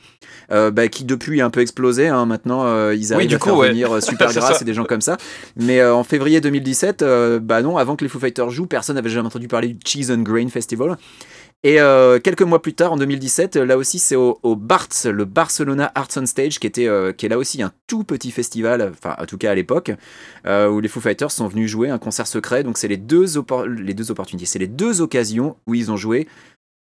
[0.52, 2.08] euh, bah, qui depuis a un peu explosé.
[2.08, 2.26] hein.
[2.26, 3.70] Maintenant euh, ils arrivent du à coup, faire ouais.
[3.70, 4.58] venir euh, ça.
[4.62, 5.18] et des gens comme ça.
[5.58, 8.96] Mais euh, en février 2017, euh, bah non, avant que les Foo Fighters jouent, personne
[8.96, 10.98] n'avait jamais entendu parler du Cheese and Grain Festival.
[11.65, 14.89] Et euh, quelques mois plus tard, en 2017, euh, là aussi, c'est au, au Barts,
[15.06, 18.32] le Barcelona Arts on Stage, qui, était, euh, qui est là aussi un tout petit
[18.32, 19.93] festival, enfin, en tout cas à l'époque,
[20.45, 22.63] euh, où les Foo Fighters sont venus jouer un concert secret.
[22.63, 23.26] Donc, c'est les deux,
[23.65, 26.28] les deux opportunités, c'est les deux occasions où ils ont joué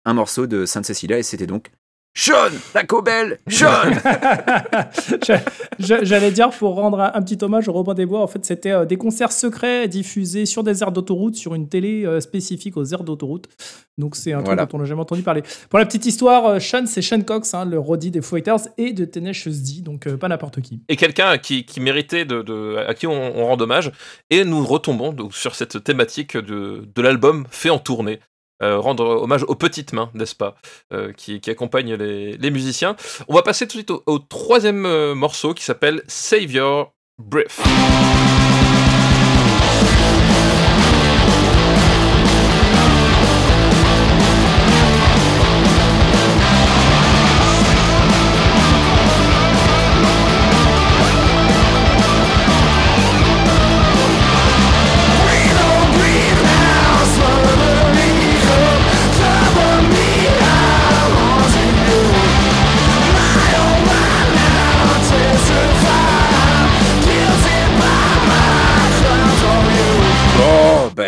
[0.04, 1.72] un morceau de Sainte Cecilia, et c'était donc
[2.20, 3.68] Sean, la cobelle, Sean
[5.78, 8.72] J'allais dire, pour rendre un, un petit hommage au Robin des Bois, en fait, c'était
[8.72, 12.84] euh, des concerts secrets diffusés sur des aires d'autoroute, sur une télé euh, spécifique aux
[12.86, 13.46] aires d'autoroute.
[13.98, 14.62] Donc, c'est un Voilà.
[14.66, 15.42] truc dont on n'a jamais entendu parler.
[15.70, 18.66] Pour la petite histoire, euh, Sean, c'est Sean Cox, hein, le roadie des Foo Fighters
[18.78, 20.80] et de Tenacious D, donc euh, pas n'importe qui.
[20.88, 23.92] Et quelqu'un qui, qui méritait de, de- à qui on, on rend hommage.
[24.30, 28.18] Et nous retombons donc sur cette thématique de, de l'album fait en tournée.
[28.62, 30.56] Euh, rendre hommage aux petites mains, n'est-ce pas,
[30.92, 32.96] euh, qui, accompagnent les, musiciens.
[33.28, 36.92] On va passer tout de suite au, troisième euh, morceau qui s'appelle Save Your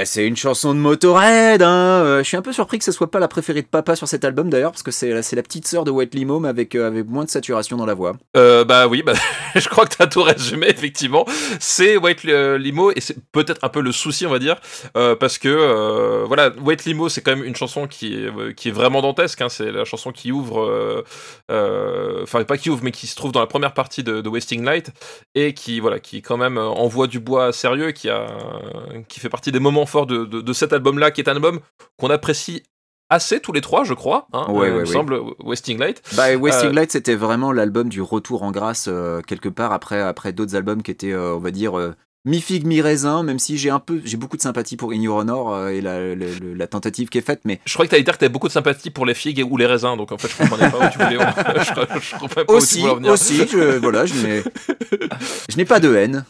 [0.04, 1.62] c'est une chanson de Motorhead.
[1.62, 1.68] Hein.
[2.04, 4.06] Euh, je suis un peu surpris que ce soit pas la préférée de papa sur
[4.08, 6.86] cet album d'ailleurs, parce que c'est la- petite sœur de White Limo, mais avec, euh,
[6.86, 8.12] avec moins de saturation dans la voix.
[8.36, 9.14] Euh, bah oui, bah,
[9.54, 11.24] je crois que tu as tout résumé, effectivement.
[11.58, 14.60] C'est White Limo, et c'est peut-être un peu le souci, on va dire,
[15.18, 19.02] parce que, voilà, White Limo, c'est quand même une chanson qui est, qui est vraiment
[19.02, 19.40] dantesque.
[19.40, 21.04] Hein, c'est la chanson qui ouvre,
[21.48, 24.64] enfin, pas qui ouvre, mais qui se trouve dans la première partie de, de Wasting
[24.64, 24.90] Light,
[25.34, 28.26] et qui, voilà, qui quand même envoie du bois sérieux, qui, a,
[29.08, 31.60] qui fait partie des moments forts de, de, de cet album-là, qui est un album
[31.98, 32.62] qu'on apprécie
[33.10, 34.28] assez tous les trois, je crois.
[34.32, 34.92] Hein, Ouais, euh, ouais, il me oui.
[34.92, 36.00] semble, Wasting Light.
[36.14, 40.00] Bah, Wasting Euh, Light, c'était vraiment l'album du retour en grâce euh, quelque part après,
[40.00, 41.92] après d'autres albums qui étaient, euh, on va dire, euh,
[42.24, 45.68] mi-figue, mi-raisin, même si j'ai un peu, j'ai beaucoup de sympathie pour In Your Honor
[45.70, 48.12] et la, la- la- la tentative qui est faite, mais Je crois que t'allais dire
[48.14, 50.36] que t'avais beaucoup de sympathie pour les figues ou les raisins, donc en fait je
[50.36, 51.18] comprenais pas où tu voulais.
[51.98, 53.12] je, je comprenais pas où tu aussi, voulais en venir.
[53.12, 54.42] aussi, je, voilà, je n'ai,
[55.48, 56.24] je n'ai pas de haine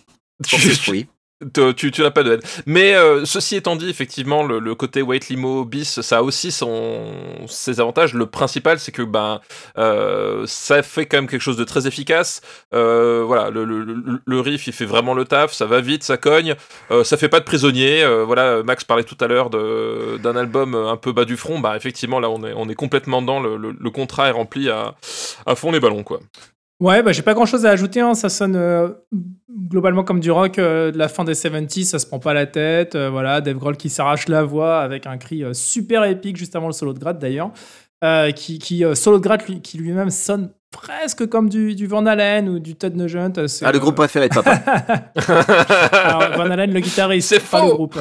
[0.49, 1.07] pour Tu-
[1.55, 2.40] Tu, n'as pas de haine.
[2.66, 7.14] Mais euh, ceci étant dit, effectivement, le, côté White Limo bis, ça a aussi son,
[7.46, 8.12] ses avantages.
[8.12, 9.40] Le principal, c'est que ben,
[9.79, 12.42] euh, ça fait quand même quelque chose de très efficace.
[12.74, 16.57] Euh, voilà, le, riff, il fait vraiment le taf, ça va vite, ça cogne,
[17.05, 18.07] ça fait pas de prisonnier.
[18.26, 21.59] Voilà, Max parlait tout à l'heure d'un album un peu bas du front.
[21.59, 24.94] Bah, effectivement, là, on est, complètement le- le contrat est rempli à,
[25.46, 26.20] à fond les ballons, quoi.
[26.81, 28.01] Ouais, bah, j'ai pas grand chose à ajouter.
[28.01, 28.14] hein.
[28.14, 28.88] Ça sonne euh,
[29.69, 31.85] globalement comme du rock euh, de la fin des 70s.
[31.85, 32.95] Ça se prend pas la tête.
[32.95, 36.69] euh, voilà, Dave Grohl qui s'arrache la voix avec un cri super épique juste avant
[36.69, 37.51] le solo de gratte d'ailleurs.
[38.35, 40.51] Qui, solo de gratte qui lui-même sonne
[40.83, 43.33] presque comme du, du Van Halen ou du Ted Nugent.
[43.38, 44.53] euh, Ah, le euh, groupe préféré de papa.
[45.93, 47.66] alors, Van Halen, le guitariste, C'est pas faux.
[47.66, 47.99] le groupe.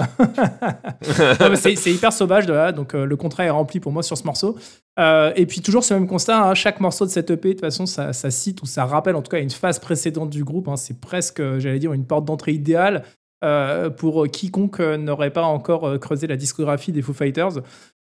[1.55, 4.23] C'est hyper sauvage, de là, donc euh, le contrat est rempli pour moi sur ce
[4.23, 4.57] morceau.
[4.99, 7.61] Euh, et puis toujours ce même constat, hein, chaque morceau de cette EP, de toute
[7.61, 10.67] façon, ça, ça cite ou ça rappelle en tout cas une phase précédente du groupe.
[10.67, 10.75] hein.
[10.77, 13.03] c'est presque, euh, j'allais dire, une porte d'entrée idéale
[13.43, 17.59] euh, pour quiconque euh, n'aurait pas encore euh, creusé la discographie des Foo Fighters.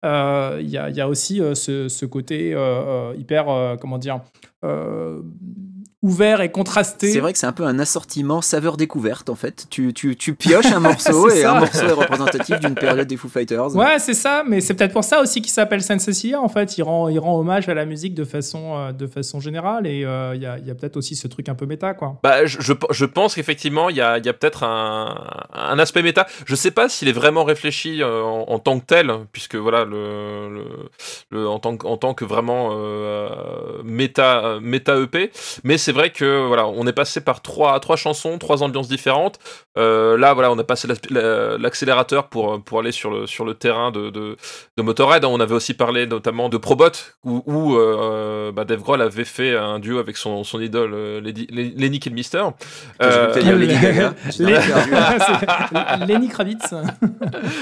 [0.04, 4.20] Euh, Il y, a, aussi euh, ce, côté euh, hyper, comment dire,
[6.02, 7.12] ouvert et contrasté.
[7.12, 9.66] C'est vrai que c'est un peu un assortiment saveur découverte en fait.
[9.70, 13.28] Tu, tu, tu pioches un morceau et un morceau est représentatif d'une période des Foo
[13.28, 13.76] Fighters.
[13.76, 16.76] Ouais, c'est ça, mais c'est peut-être pour ça aussi qu'il s'appelle Saint Cecilia en fait.
[16.76, 20.04] Il rend, il rend hommage à la musique de façon, euh, de façon générale et
[20.04, 22.18] euh, il y a, y a peut-être aussi ce truc un peu méta quoi.
[22.22, 25.14] Bah, je, je, je pense qu'effectivement il y a, y a peut-être un,
[25.52, 26.26] un, aspect méta.
[26.46, 29.84] Je sais pas s'il est vraiment réfléchi euh, en, en, tant que tel, puisque voilà,
[29.84, 30.64] le, le,
[31.30, 33.28] le en, tant que, en tant que vraiment euh,
[33.84, 35.30] méta, méta EP,
[35.62, 39.38] mais c'est vrai que voilà, on est passé par trois, trois chansons, trois ambiances différentes.
[39.78, 43.90] Euh, là, voilà, on a passé l'accélérateur pour, pour aller sur le, sur le terrain
[43.90, 44.36] de, de,
[44.76, 45.24] de Motorhead.
[45.24, 46.90] On avait aussi parlé notamment de Probot,
[47.24, 51.46] où, où euh, bah, Dave Grohl avait fait un duo avec son, son idole Lady,
[51.50, 52.44] Lenny Kilmister.
[53.02, 54.14] Euh, Lady Gaga.
[56.06, 56.74] Lenny Kravitz.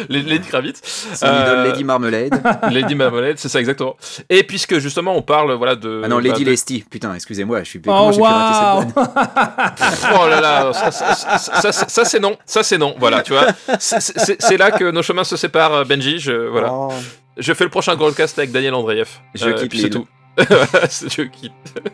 [0.09, 0.81] Lenny Kravitz.
[1.15, 2.43] Son idole Lady Marmalade.
[2.71, 3.97] Lady Marmalade, c'est ça exactement.
[4.29, 6.03] Et puisque justement on parle voilà de.
[6.05, 6.85] Ah non, Lady bah, Lesty.
[6.89, 7.83] Putain, excusez-moi, je suis.
[7.87, 8.83] Oh, wow.
[8.83, 8.97] cette
[10.21, 12.95] Oh là là, ça, ça, ça, ça c'est non, ça c'est non.
[12.99, 13.47] Voilà, tu vois.
[13.79, 16.19] C'est là que nos chemins se séparent, Benji.
[16.19, 16.73] Je voilà.
[16.73, 16.93] Oh.
[17.37, 19.09] Je fais le prochain Goldcast avec Daniel Andreev.
[19.35, 19.81] Je euh, quitte.
[19.81, 20.07] C'est tout.
[20.39, 21.53] je quitte.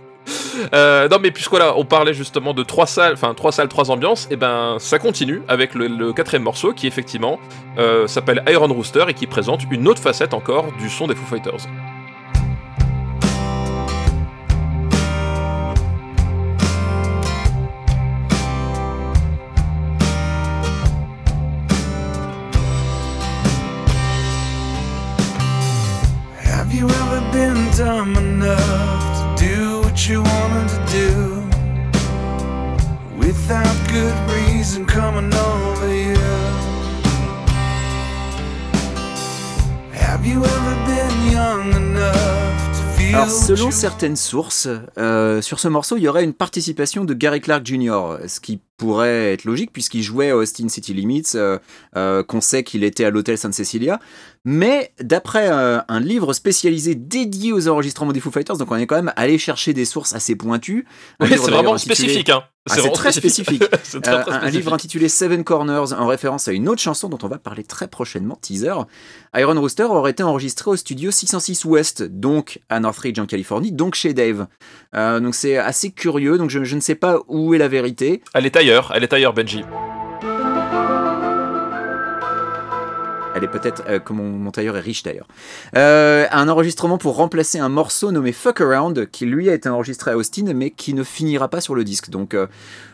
[0.74, 3.92] Euh, non mais puisque là on parlait justement de trois salles, enfin trois salles, trois
[3.92, 7.38] ambiances, et ben ça continue avec le, le quatrième morceau qui effectivement
[7.78, 11.26] euh, s'appelle Iron Rooster et qui présente une autre facette encore du son des Foo
[11.26, 11.68] Fighters.
[35.16, 36.16] Coming over you?
[39.92, 45.68] Have you ever been young enough to feel Alors, selon certaines sources, euh, sur ce
[45.68, 49.72] morceau, il y aurait une participation de Gary Clark Jr., ce qui pourrait être logique
[49.72, 51.58] puisqu'il jouait à Austin City Limits, euh,
[51.96, 54.00] euh, qu'on sait qu'il était à l'hôtel San Cecilia.
[54.48, 58.86] Mais d'après euh, un livre spécialisé dédié aux enregistrements des Foo Fighters, donc on est
[58.86, 60.86] quand même allé chercher des sources assez pointues.
[61.20, 61.96] Oui, c'est vraiment intitulé...
[61.96, 62.30] spécifique.
[62.30, 62.44] Hein.
[62.68, 63.58] C'est ah, très spécifique.
[63.68, 63.68] très,
[64.00, 64.44] très euh, spécifique.
[64.44, 67.64] Un livre intitulé Seven Corners en référence à une autre chanson dont on va parler
[67.64, 68.74] très prochainement, teaser.
[69.34, 73.96] Iron Rooster aurait été enregistré au studio 606 West, donc à Northridge en Californie, donc
[73.96, 74.46] chez Dave.
[74.94, 78.22] Euh, donc c'est assez curieux, donc je, je, ne sais pas où est la vérité.
[78.32, 79.64] Elle est ailleurs, elle est ailleurs Benji.
[83.36, 85.28] Elle est peut-être, euh, comme mon, tailleur est riche d'ailleurs.
[85.76, 90.12] Euh, un enregistrement pour remplacer un morceau nommé Fuck Around, qui lui a été enregistré
[90.12, 92.08] à Austin, mais qui ne finira pas sur le disque.
[92.08, 92.46] Donc, euh,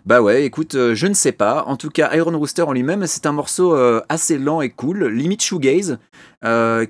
[0.04, 1.64] bah ouais, écoute, euh, je ne sais pas.
[1.68, 5.04] En tout cas, Iron Rooster en lui-même, c'est un morceau euh, assez lent et cool,
[5.04, 5.98] limite shoegaze,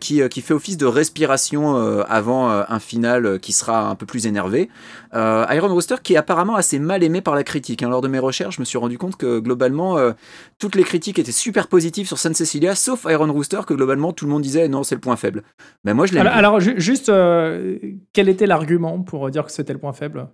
[0.01, 1.77] qui, qui fait office de respiration
[2.09, 4.71] avant un final qui sera un peu plus énervé.
[5.13, 7.83] Iron Rooster qui est apparemment assez mal aimé par la critique.
[7.83, 7.91] Hein.
[7.91, 9.99] Lors de mes recherches, je me suis rendu compte que globalement,
[10.59, 14.25] toutes les critiques étaient super positives sur San Cecilia, sauf Iron Rooster, que globalement tout
[14.25, 15.43] le monde disait non, c'est le point faible.
[15.85, 16.17] Mais moi je.
[16.19, 17.79] Alors, alors, juste, euh,
[18.13, 20.29] quel était l'argument pour dire que c'était le point faible?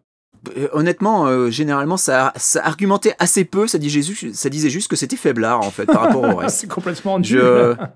[0.73, 3.67] Honnêtement, euh, généralement, ça, ça, argumentait assez peu.
[3.67, 6.57] Ça disait juste, ça disait juste que c'était faiblard en fait par rapport au reste.
[6.61, 7.27] c'est complètement nul.
[7.27, 7.75] Je...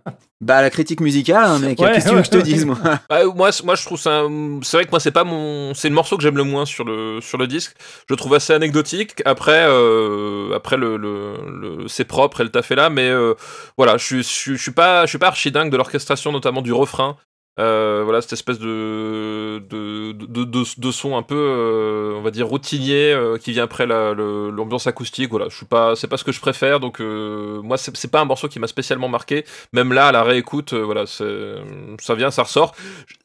[0.43, 1.79] Bah la critique musicale, hein, mec.
[1.79, 2.77] Ouais, Qu'est-ce que je te dise moi
[3.09, 4.25] bah, Moi, moi, je trouve ça.
[4.63, 5.73] C'est vrai que moi, c'est pas mon.
[5.73, 7.77] C'est le morceau que j'aime le moins sur le sur le disque.
[8.11, 9.23] Je trouve assez anecdotique.
[9.25, 13.35] Après, euh, après le, le, le c'est propre, elle t'a fait là, mais euh,
[13.77, 16.73] voilà, je, je, je suis pas, je suis pas archi dingue de l'orchestration, notamment du
[16.73, 17.17] refrain.
[17.61, 22.31] Euh, voilà cette espèce de de, de, de, de son un peu euh, on va
[22.31, 25.29] dire routinier euh, qui vient après l'ambiance acoustique.
[25.31, 28.21] Voilà je suis pas c'est pas ce que je préfère donc euh, moi c'est pas
[28.21, 29.45] un morceau qui m'a spécialement marqué.
[29.75, 32.75] Même là à la réécoute euh, voilà ça vient ça ressort.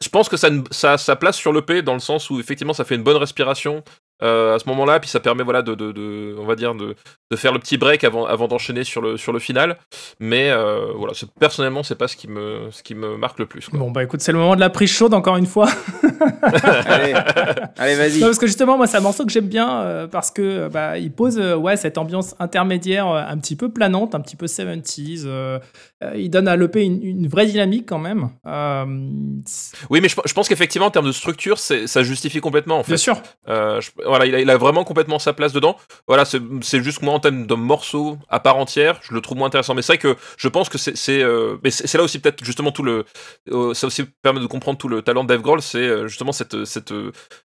[0.01, 2.83] Je pense que ça, ça, ça place sur l'EP dans le sens où effectivement ça
[2.83, 3.81] fait une bonne respiration
[4.23, 6.95] euh, à ce moment-là, puis ça permet voilà de, de, de, on va dire de,
[7.29, 9.77] de faire le petit break avant, avant d'enchaîner sur le, sur le final.
[10.19, 13.69] Mais euh, voilà, personnellement, c'est pas ce qui me ce qui me marque le plus.
[13.69, 13.79] Quoi.
[13.79, 15.69] Bon bah écoute, c'est le moment de la prise chaude encore une fois.
[16.41, 17.13] allez,
[17.77, 18.19] allez vas-y.
[18.19, 21.11] Parce que justement, moi, c'est un morceau que j'aime bien euh, parce que bah il
[21.11, 25.27] pose euh, ouais cette ambiance intermédiaire euh, un petit peu planante, un petit peu 70s.
[26.15, 28.29] Il donne à l'EP une, une, vraie dynamique quand même.
[29.89, 32.91] oui, mais je, je pense qu'effectivement en termes de structure, ça justifie complètement en fait.
[32.91, 33.21] Bien sûr.
[33.47, 35.77] Je, voilà, il a, il a, vraiment complètement sa place dedans.
[36.07, 39.37] Voilà, c'est juste que moi, en termes de morceau à part entière, je le trouve
[39.37, 39.73] moins intéressant.
[39.73, 41.21] Mais c'est vrai que je pense que c'est.
[41.21, 43.05] Euh, mais c'est là aussi, peut-être, justement, tout le.
[43.51, 46.31] Euh, ça aussi permet de comprendre tout le talent de Dave Grohl, c'est euh, justement
[46.31, 46.93] cette, cette,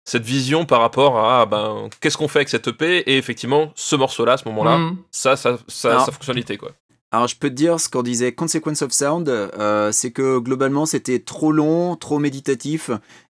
[0.05, 2.99] cette vision par rapport à ben, qu'est-ce qu'on fait avec cette EP.
[3.11, 4.97] Et effectivement, ce morceau-là, à ce moment-là, mmh.
[5.11, 6.71] ça, ça, ça, Alors, sa fonctionnalité, quoi.
[7.12, 10.86] Alors je peux te dire ce qu'on disait Consequence of Sound, euh, c'est que globalement
[10.86, 12.91] c'était trop long, trop méditatif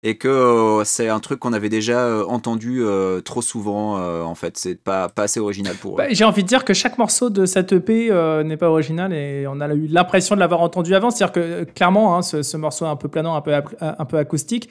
[0.09, 4.35] et que euh, c'est un truc qu'on avait déjà euh, entendu euh, trop souvent en
[4.35, 5.97] fait, c'est pas, pas assez original pour eux.
[5.97, 8.09] Bah, J'ai envie de dire que chaque morceau de cette EP
[8.45, 11.09] n'est pas original et on a eu l'impression de l'avoir entendu avant.
[11.09, 13.51] C'est-à-dire que euh, clairement, hein, ce, ce morceau un peu planant, un peu,
[13.81, 14.69] un peu acoustique,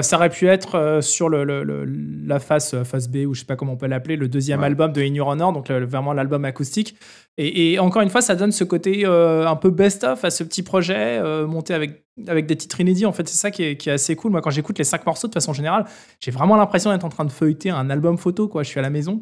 [0.00, 1.84] ça aurait pu être sur le, le- le-
[2.26, 4.66] la face, face B ou je sais pas comment on peut l'appeler, le deuxième Ouais.
[4.66, 6.96] album de In Your Honor, donc vraiment l'album acoustique.
[7.36, 10.62] Et, et encore une fois, ça donne ce côté un peu best-of à ce petit
[10.62, 13.06] projet monté avec, avec des titres inédits.
[13.06, 14.32] En fait, c'est ça qui est, assez cool.
[14.32, 15.84] Moi, quand j'écoute les cinq morceaux, de façon générale,
[16.20, 18.48] j'ai vraiment l'impression d'être en train de feuilleter un album photo.
[18.48, 18.62] Quoi.
[18.62, 19.20] Je suis à la maison.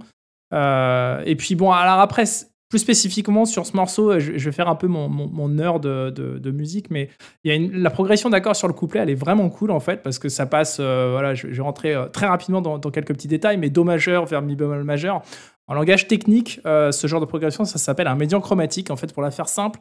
[0.53, 2.24] Euh, et puis bon, alors après,
[2.68, 6.90] plus spécifiquement sur ce morceau, je, vais faire un peu mon, mon, heure de, musique,
[6.90, 7.09] mais
[7.45, 10.18] y a la progression d'accords sur le couplet, elle est vraiment cool en fait, parce
[10.18, 13.57] que ça passe, euh, voilà, je, vais rentrer euh, très rapidement dans, quelques petits détails,
[13.57, 15.22] mais Do majeur vers Mi bémol majeur.
[15.68, 18.90] En langage technique, ce genre de progression, ça s'appelle un médian chromatique.
[18.90, 19.78] En fait, pour la faire simple,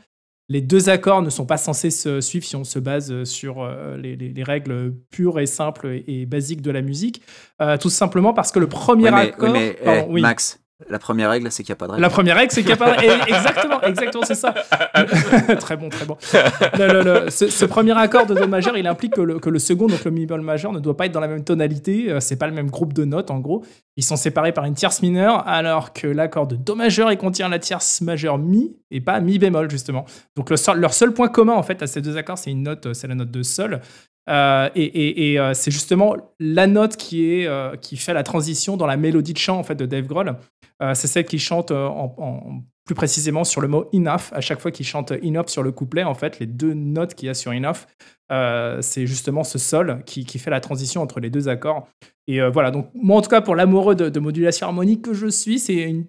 [0.52, 3.62] les deux accords ne sont pas censés se suivre si on se base euh, sur
[3.62, 7.22] euh, les, les- les règles pures et simples et, et basiques de la musique.
[7.62, 9.49] Euh, tout simplement parce que le premier Ouais, mais, accord.
[9.54, 10.22] ouais, mais, eh, oui.
[10.22, 12.01] Max, la première règle c'est qu'il n'y a pas de règle.
[12.01, 13.03] La première règle, c'est qu'il n'y a pas.
[13.03, 14.53] et- Exactement, exactement, c'est ça.
[15.59, 16.17] très bon, très bon.
[16.19, 20.41] Ce, premier accord de Do majeur, il implique que le, second, donc le mi bémol
[20.41, 22.11] majeur, ne doit pas être dans la même tonalité.
[22.11, 23.63] Euh, C'est pas le même groupe de notes, en gros.
[23.97, 27.49] Ils sont séparés par une tierce mineure, alors que l'accord de Do majeur, il contient
[27.49, 30.05] la tierce majeure mi et pas mi bémol, justement.
[30.36, 33.32] Donc leur seul point commun, en fait, à ces deux accords, c'est euh, la note
[33.32, 33.82] de sol.
[34.29, 37.45] Euh, et c'est justement la note qui,
[37.82, 40.36] qui fait la transition dans la mélodie de chant en fait, de Dave Grohl.
[40.82, 41.89] Euh, c'est celle qui chante euh,
[42.86, 44.32] plus précisément sur le mot enough.
[44.32, 47.27] À chaque fois qu'il chante enough sur le couplet, en fait, les deux notes qu'il
[47.27, 47.88] y a sur enough,
[48.32, 51.88] euh, c'est justement ce sol qui, fait la transition entre les deux accords.
[52.27, 55.27] Et voilà, donc moi en tout cas, pour l'amoureux de, de modulation harmonique que je
[55.27, 56.05] suis, c'est une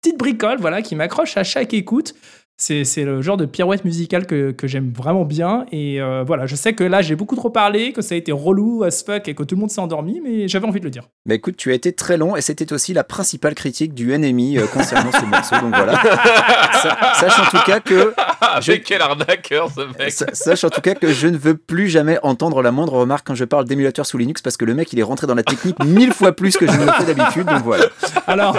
[0.00, 2.14] petite bricole voilà, qui m'accroche à chaque écoute.
[2.58, 5.66] C'est le genre de pirouette musicale que, que j'aime vraiment bien.
[5.72, 8.32] Et euh, voilà, je sais que là, j'ai beaucoup trop parlé, que ça a été
[8.32, 10.90] relou as fuck et que tout le monde s'est endormi, mais j'avais envie de le
[10.90, 11.04] dire.
[11.26, 14.56] Mais écoute, tu as été très long et c'était aussi la principale critique du NMI
[14.58, 15.56] euh, concernant ce morceau.
[15.60, 16.00] Donc voilà.
[16.82, 20.64] Sa- Sache en tout cas que Ah, Je- mais quel arnaqueur ce mec Sa- Sache
[20.64, 23.44] en tout cas que je ne veux plus jamais entendre la moindre remarque quand je
[23.44, 26.12] parle d'émulateur sous Linux parce que le mec il est rentré dans la technique mille
[26.12, 27.44] fois plus que je ne le fais d'habitude.
[27.46, 27.84] Donc voilà.
[28.26, 28.56] Alors,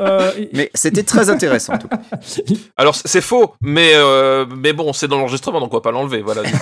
[0.00, 1.98] euh, Mais c'était très intéressant en tout cas.
[2.76, 6.22] Alors c'est faux, mais euh, mais bon, c'est dans l'enregistrement, donc on va pas l'enlever.
[6.22, 6.42] Voilà.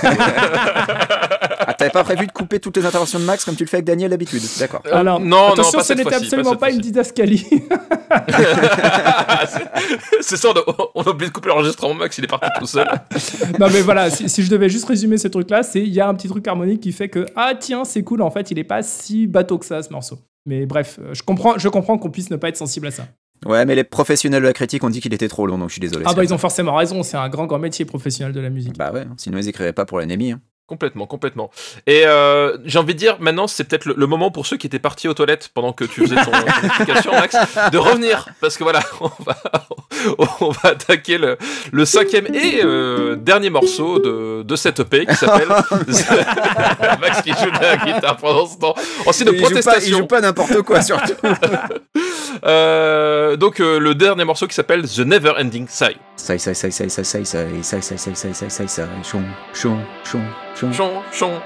[1.62, 3.76] Ah, t'avais pas prévu de couper toutes les interventions de Max comme tu le fais
[3.76, 4.42] avec Daniel d'habitude.
[4.58, 4.80] D'accord.
[4.90, 7.46] alors Euh, non, non, attention, pas ce n'était absolument pas pas, une didascalie.
[10.20, 10.62] c'est ça, on a,
[10.94, 11.94] on a oublié de couper l'enregistrement.
[11.94, 12.88] Max, il est parti tout seul.
[13.60, 16.08] non, mais voilà, si, si je devais juste résumer ce truc-là, c'est il y a
[16.08, 18.22] un petit truc harmonique qui fait que ah tiens, c'est cool.
[18.22, 20.18] En fait, il est pas si bateau que ça ce morceau.
[20.46, 23.06] Mais bref, euh, je comprends, je comprends qu'on puisse ne pas être sensible à ça.
[23.46, 25.74] Ouais, mais les professionnels de la critique ont dit qu'il était trop long, donc je
[25.74, 26.04] suis désolé.
[26.06, 27.02] Ah bah ils ont forcément raison.
[27.02, 28.76] C'est un grand grand métier professionnel de la musique.
[28.76, 30.32] Bah ouais, sinon ils écrivaient pas pour l'ennemi.
[30.32, 30.40] Hein.
[30.70, 31.50] Complètement, complètement.
[31.88, 34.68] Et euh, j'ai envie de dire, maintenant, c'est peut-être le, le moment pour ceux qui
[34.68, 37.34] étaient partis aux toilettes pendant que tu faisais ton, ton explication, Max,
[37.72, 38.26] de revenir.
[38.40, 39.36] Parce que voilà, on va,
[40.40, 41.36] on va attaquer le,
[41.72, 45.48] le cinquième et euh, dernier morceau de, de cette EP qui s'appelle
[47.00, 48.74] Max qui joue de la guitare pendant ce temps.
[49.06, 49.98] En signe de Il joue pas- il protestation.
[49.98, 51.14] joue pas n'importe quoi surtout.
[52.44, 55.96] Euh, donc euh, le dernier morceau qui s'appelle The Never Ending Sigh.
[56.16, 58.88] Ça, ça, ça, ça, ça, ça, ça, ça, ça, ça, ça, ça, ça, ça, ça,
[59.02, 59.22] chon,
[59.54, 60.20] chon, chon,
[60.54, 60.59] chon.
[60.68, 61.40] 中中。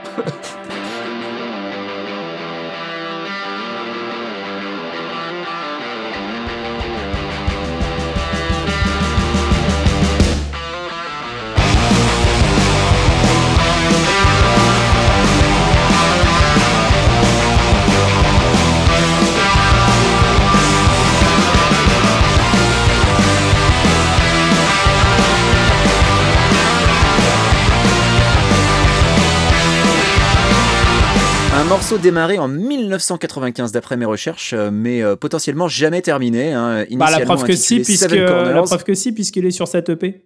[31.84, 36.54] Morceau démarré en 1995 d'après mes recherches, euh, mais euh, potentiellement jamais terminé.
[36.54, 39.68] Hein, Bah la initialement preuve que si, puisque la preuve que si, puisqu'il est sur
[39.68, 40.24] cette EP.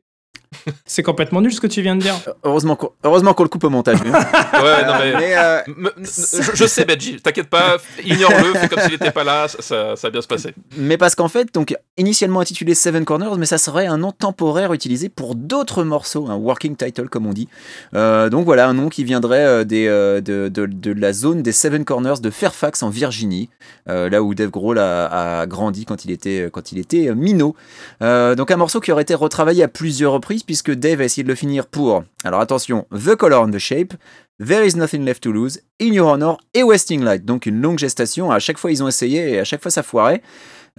[0.87, 2.15] c'est complètement nul ce que tu viens de dire.
[2.45, 4.03] Heureusement qu'on heureusement qu'on le coupe au montage.
[4.03, 4.19] lui, hein.
[4.63, 5.13] Ouais, non mais.
[5.19, 9.11] Mais, euh, M- m- je, je sais, Benji, t'inquiète pas, ignore-le, fais comme s'il n'était
[9.11, 10.55] pas là, ça, ça, va bien se passer.
[10.77, 14.73] mais parce qu'en fait, donc initialement intitulé Seven Corners, mais ça serait un nom temporaire
[14.73, 17.49] utilisé pour d'autres morceaux, un working title comme on dit.
[17.95, 21.43] Euh, donc voilà, un nom qui viendrait euh, des, euh, de, de, de la zone
[21.43, 23.49] des Seven Corners de Fairfax en Virginie,
[23.89, 27.15] euh, là où Dave Grohl a, a grandi quand il était, quand il était euh,
[27.15, 27.55] minot.
[28.03, 31.23] Euh, donc un morceau qui aurait été retravaillé à plusieurs reprises puisque Dave a essayé
[31.23, 33.95] de le finir pour, alors attention, The Color and the Shape,
[34.45, 37.25] There is Nothing Left to Lose, In Your Honor et Wasting Light.
[37.25, 38.31] Donc une longue gestation.
[38.31, 40.23] À chaque fois ils ont essayé et à chaque fois ça foirait.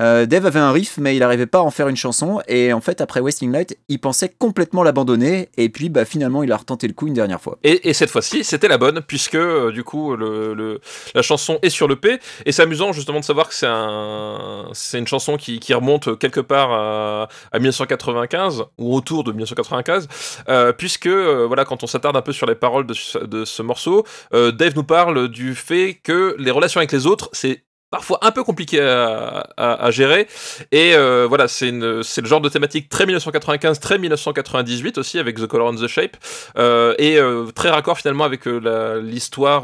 [0.02, 2.42] Euh, Dave avait un riff, mais il n'arrivait pas à en faire une chanson.
[2.48, 5.50] Et en fait, après Wasting Light, il pensait complètement l'abandonner.
[5.58, 7.58] Et puis, bah, finalement, il a retenté le coup une dernière fois.
[7.64, 11.88] Et, et cette fois-ci, c'était la bonne, puisque euh, du coup, la chanson est sur
[11.88, 12.20] le P.
[12.46, 16.40] Et c'est amusant justement de savoir que c'est un, c'est une chanson qui, remonte quelque
[16.40, 20.08] part à, à 1995 ou autour de 1995,
[20.50, 23.62] euh, puisque voilà, quand on s'attarde un peu sur les paroles de, ce- de ce
[23.62, 28.32] morceau, Dave nous parle du fait que les relations avec les autres, c'est parfois un
[28.32, 30.28] peu compliqué à, à- gérer.
[30.72, 35.48] Et euh, voilà c'est le genre de thématique très 1995 très 1998 aussi avec The
[35.48, 36.18] Color and the Shape.
[36.58, 39.64] Euh, et euh, très raccord finalement avec l'histoire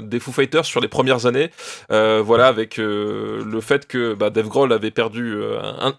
[0.00, 1.50] des Foo Fighters sur les premières années.
[1.88, 5.36] Voilà avec le fait que bah, Dave Grohl avait perdu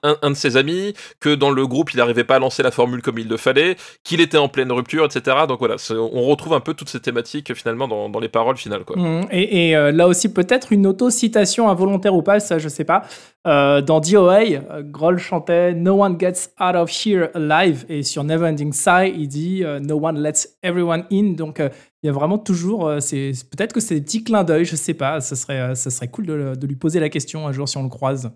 [0.03, 3.01] un, de ses amis que dans le groupe il n'arrivait pas à lancer la formule
[3.01, 6.60] comme il le fallait qu'il était en pleine rupture etc donc voilà on retrouve un
[6.60, 8.95] peu toutes ces thématiques finalement dans, dans les paroles finales quoi.
[8.97, 13.02] Mm, Et, et, là aussi, peut-être une auto-citation involontaire ou pas, ça je sais pas.
[13.47, 17.86] Euh, dans DOA, euh, Grohl chantait No one gets out of here alive.
[17.89, 21.34] Et sur Neverending Sigh, il dit euh, No one lets everyone in.
[21.34, 21.70] Donc euh,
[22.04, 22.88] il y a vraiment toujours.
[22.88, 25.20] euh, c'est Peut-être que c'est des petits clins d'œil, je sais pas.
[25.22, 27.78] Ça serait, euh, ça serait cool de, de lui poser la question un jour si
[27.78, 28.32] on le croise.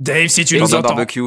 [0.00, 0.88] Dave, si tu nous un entends.
[0.94, 1.22] barbecue.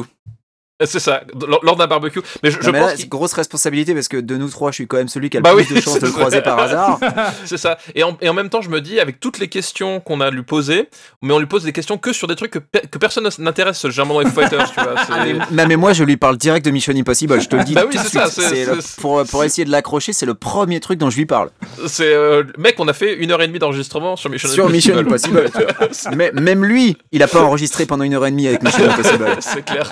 [0.80, 1.22] Euh, c'est ça
[1.62, 4.36] lors, d'un barbecue mais je, Non, je mais pense là, grosse responsabilité parce que de
[4.36, 5.98] nous trois, je suis quand même celui qui a le Bah plus oui, de chances
[5.98, 7.00] de le croiser par hasard.
[7.44, 7.78] C'est ça.
[7.96, 10.26] Et en, et en même temps, je me dis, avec toutes les questions qu'on a
[10.26, 10.88] à lui poser,
[11.20, 13.82] mais on lui pose des questions que sur des trucs que, pe- que personne n'intéresse,
[13.88, 14.94] généralement dans Fighters, tu vois.
[14.96, 17.40] Ah, mais, mais- mais moi, je lui parle direct de Mission Impossible.
[17.40, 20.12] Je te le dis Bah oui, tout c'est ça, le- pour, pour essayer de l'accrocher,
[20.12, 21.50] c'est le premier truc dont je lui parle.
[21.88, 24.96] C'est euh, mec, on a fait une heure et demie d'enregistrement sur Mission Sur Mission
[24.96, 25.50] Impossible.
[25.54, 28.62] Vois, c'est- Mais même lui, il a pas enregistré pendant une heure et demie avec
[28.62, 29.26] Mission Impossible.
[29.40, 29.90] c'est clair.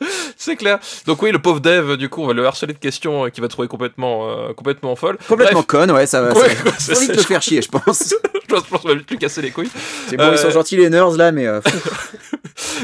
[0.36, 0.78] C'est clair.
[1.06, 3.42] Donc oui, le pauvre Dev, du coup, on va le harceler de questions euh, qu'il
[3.42, 5.16] va trouver complètement, euh, complètement folle.
[5.28, 6.32] Complètement Bref, conne, ouais, ça va.
[6.32, 8.12] Ouais, ça- ouais, c'est- vite le faire chier, je pense.
[8.34, 9.70] je pense, qu'on va vite lui casser les couilles.
[10.08, 11.60] C'est bon, ils sont Euh, gentils les nerds là, mais euh,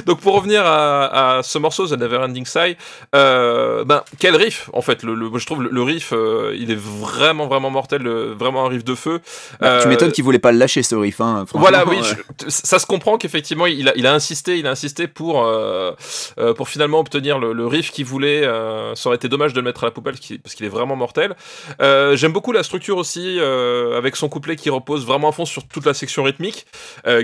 [0.07, 2.77] Donc pour revenir à, à ce morceau, The Neverending Sigh,
[3.15, 5.03] euh, ben quel riff en fait.
[5.03, 8.69] Le, le- je trouve le, le riff, euh, il est vraiment vraiment mortel, vraiment un
[8.69, 9.21] riff de feu.
[9.61, 11.21] bah, tu Euh, m'étonnes qu'ils voulaient pas le lâcher ce riff.
[11.21, 14.71] Hein, Voilà, oui, je- ça se comprend qu'effectivement il a, il a insisté, il a
[14.71, 15.93] insisté pour euh,
[16.39, 18.45] euh, pour finalement obtenir le, le riff qu'il voulait.
[18.45, 20.95] euh, ça aurait été dommage de le mettre à la poubelle parce qu'il est vraiment
[20.95, 21.35] mortel.
[21.81, 25.47] Euh, J'aime beaucoup la structure aussi euh, avec son couplet qui repose vraiment à fond
[25.47, 26.67] sur toute la section rythmique,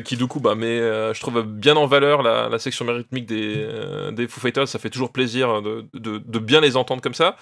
[0.04, 3.26] qui du coup bah met, euh, je trouve bien en valeur la, la section rythmique
[3.26, 3.66] des
[4.12, 4.68] des Foo Fighters.
[4.68, 7.36] Ça fait toujours plaisir de, de, de bien les entendre comme ça.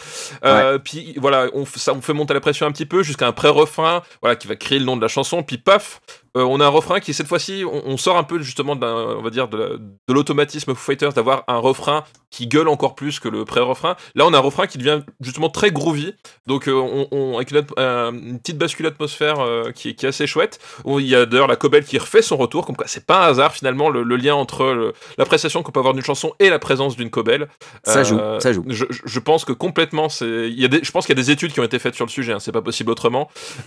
[0.84, 4.02] Puis voilà, on, ça, on fait monter la pression un petit peu jusqu'à un pré-refrain,
[4.20, 5.42] voilà, qui va créer le nom de la chanson.
[5.42, 6.00] Puis paf,
[6.36, 8.94] euh, on a un refrain qui cette fois-ci, on, on sort un peu justement d'un,
[8.94, 12.94] on va dire de, la- de l'automatisme Foo Fighters d'avoir un refrain qui gueule encore
[12.94, 13.94] plus que le pré-refrain.
[14.14, 16.14] Là, on a un refrain qui devient justement très groovy,
[16.46, 20.08] donc euh, on, on- avec une, euh, une petite bascule atmosphère qui, est, qui est
[20.08, 20.58] assez chouette.
[20.86, 23.28] Il y a d'ailleurs la Cobel qui refait son retour, comme quoi c'est pas un
[23.30, 26.96] hasard finalement le, le lien entre l'appréciation qu'on peut avoir d'une chanson et la présence
[26.96, 27.48] d'une Cobel.
[27.84, 28.64] Ça joue, ça joue.
[28.68, 30.48] Je, pense que complètement, c'est.
[30.48, 31.94] Il y a des, je pense qu'il y a des études qui ont été faites
[31.94, 32.32] sur le sujet.
[32.32, 33.28] hein, c'est pas possible autrement.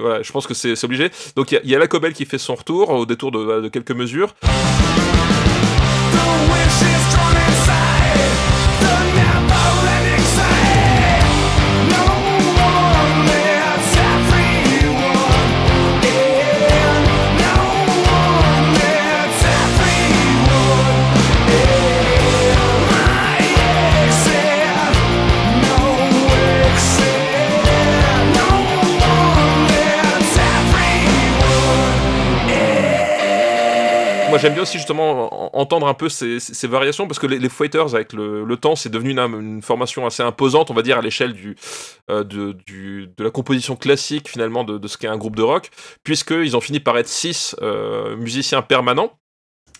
[0.00, 1.10] Voilà, je pense que c'est c'est obligé.
[1.36, 3.30] Donc il y a- il y, a la Cobel qui fait son retour au détour
[3.30, 4.34] de, de quelques mesures.
[34.40, 37.94] J'aime bien aussi justement en- entendre un peu ces, variations parce que les, les fighters
[37.94, 41.02] avec le, le temps c'est devenu une, une formation assez imposante on va dire à
[41.02, 41.56] l'échelle du,
[42.10, 45.42] euh, de, du- de la composition classique finalement de, de ce qu'est un groupe de
[45.42, 45.70] rock
[46.04, 49.12] puisqu'ils ont fini par être six euh, musiciens permanents.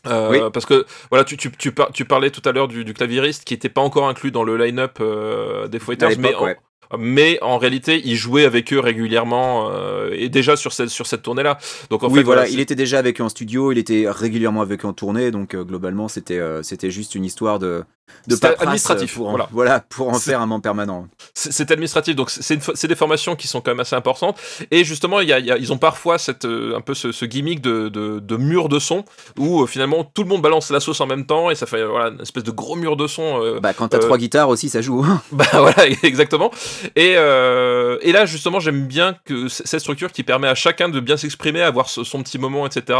[0.06, 0.38] Euh, Oui.
[0.52, 3.44] Parce que voilà, tu, tu, tu, par- tu parlais tout à l'heure du, du claviériste
[3.44, 6.56] qui n'était pas encore inclus dans le line-up euh, des Fighters, mais en, ouais.
[6.98, 11.22] Mais en réalité, il jouait avec eux régulièrement euh, et déjà sur cette, sur cette
[11.22, 11.58] tournée-là.
[11.90, 14.60] Donc en oui, fait, voilà, il était déjà avec eux en studio, il était régulièrement
[14.60, 17.84] avec eux en tournée, donc euh, globalement c'était euh, c'était juste une histoire de
[18.26, 19.80] de paperasse, administratif, pour en, voilà.
[19.80, 21.06] pour en faire un membre permanent.
[21.34, 24.38] c'est administratif, donc c'est des formations qui sont quand même assez importantes.
[24.70, 26.94] Et justement, il y a, il y a- ils ont parfois cette, euh, un peu
[26.94, 29.04] ce, ce gimmick de, de, de mur de son
[29.38, 31.78] où euh, finalement tout le monde balance la sauce en même temps et ça fait
[31.80, 33.42] euh, voilà, une espèce de gros mur de son.
[33.42, 35.06] euh, Bah quand t'as Euh, trois guitares aussi, ça joue.
[35.32, 36.50] Bah voilà, exactement.
[36.96, 41.00] Et, euh, et là, justement, j'aime bien que cette structure qui permet à chacun de
[41.00, 42.98] bien s'exprimer, avoir son petit moment, etc.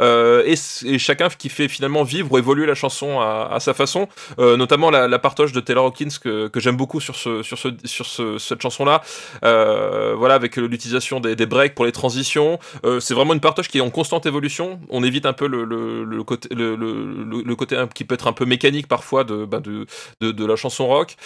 [0.00, 4.08] Euh, et, chacun qui fait finalement vivre ou évoluer la chanson à, à sa façon.
[4.46, 7.68] Euh, notamment la, la partoche de Taylor Hawkins que, j'aime beaucoup sur, ce, sur, ce,
[7.84, 9.02] sur ce, cette chanson-là.
[9.44, 12.58] Euh, voilà, avec l'utilisation des, breaks pour les transitions.
[12.84, 14.80] Euh, c'est vraiment une partoche qui est en constante évolution.
[14.88, 18.44] On évite un peu le, le, côté, le, le, côté qui peut être un peu
[18.44, 19.86] mécanique parfois de, bah, de,
[20.20, 21.16] de, la chanson rock.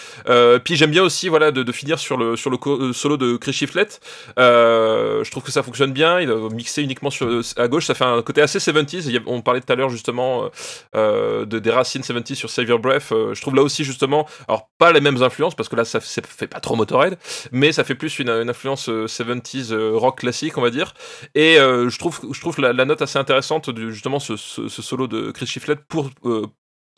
[0.63, 3.99] Puis j'aime bien aussi voilà, de, finir sur le, sur le solo de Chris Shiflett.
[4.37, 6.19] Je trouve que ça fonctionne bien.
[6.19, 7.09] Il a mixé uniquement
[7.57, 7.85] à gauche.
[7.85, 9.21] Ça fait un côté assez 70s.
[9.25, 10.49] On parlait tout à l'heure justement
[10.93, 13.10] de, des racines 70s sur Save Your Breath.
[13.11, 15.99] Euh, je trouve là aussi justement, alors pas les mêmes influences parce que là ça
[15.99, 17.17] fait pas trop Motorhead,
[17.51, 20.93] mais ça fait plus une, influence 70s rock classique on va dire.
[21.35, 25.47] Et je trouve, je trouve la, note assez intéressante de justement ce, solo de Chris
[25.47, 26.09] Shiflett pour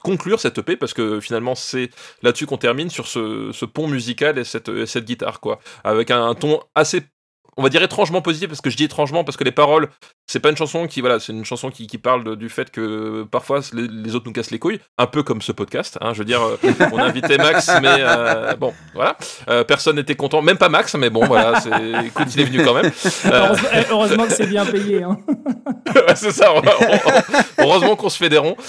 [0.03, 1.89] conclure cette EP parce que finalement c'est
[2.21, 6.35] là-dessus qu'on termine sur ce, pont musical et cette, et cette guitare quoi avec un
[6.35, 7.01] ton assez
[7.57, 9.89] on va dire étrangement positif parce que je dis étrangement parce que les paroles
[10.27, 12.71] c'est pas une chanson qui voilà c'est une chanson qui, qui parle de, du fait
[12.71, 14.79] que parfois les, les, autres nous cassent les couilles.
[14.97, 16.57] Un peu comme ce podcast hein, je veux dire euh,
[16.91, 19.17] on a invité Max mais euh, bon voilà.
[19.49, 21.71] Euh, personne n'était content même pas Max mais bon voilà c'est
[22.05, 22.91] écoute il est venu quand même.
[23.25, 25.17] Heureusement, heureusement, que c'est bien payé hein.
[26.15, 28.57] c'est ça on, on, heureusement qu'on se fait des ronds.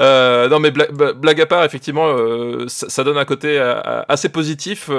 [0.00, 2.14] Non mais blague, blague, à part effectivement
[2.66, 3.58] ça, ça, donne un côté
[4.08, 4.90] assez positif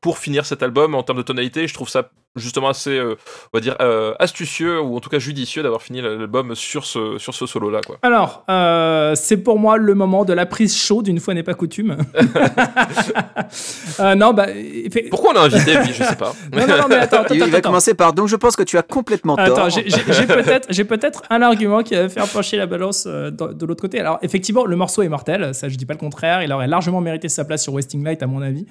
[0.00, 1.66] pour finir cet album en termes de tonalité.
[1.66, 3.14] Je trouve ça justement assez, euh,
[3.52, 7.18] on va dire, euh, astucieux ou en tout cas judicieux d'avoir fini l'album sur ce,
[7.18, 7.80] sur ce solo-là.
[7.86, 7.98] Quoi.
[8.02, 11.54] Alors, euh, c'est pour moi le moment de la prise chaude, une fois n'est pas
[11.54, 11.96] coutume.
[14.00, 14.46] euh, non, bah.
[14.92, 15.08] Fait...
[15.10, 16.34] Pourquoi on a invité lui Je sais pas.
[16.52, 17.68] non, non, non, mais attends, attends Il va attends.
[17.68, 19.58] commencer par donc je pense que tu as complètement tort.
[19.58, 23.80] Attends, j'ai peut-être peut un argument qui va faire pencher la balance de, de l'autre
[23.80, 24.00] côté.
[24.00, 26.42] Alors, effectivement, le morceau est mortel, ça je dis pas le contraire.
[26.42, 28.66] Il aurait largement mérité sa place sur Wasting Light, à mon avis.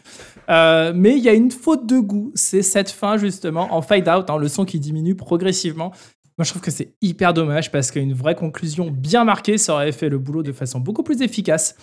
[0.50, 4.30] mais il y a une faute de goût, c'est cette fin justement en fade out,
[4.38, 5.92] le son qui diminue progressivement.
[6.38, 9.92] Moi, je trouve que c'est hyper dommage parce qu'une vraie conclusion bien marquée, ça aurait
[9.92, 11.76] fait le boulot de façon beaucoup plus efficace.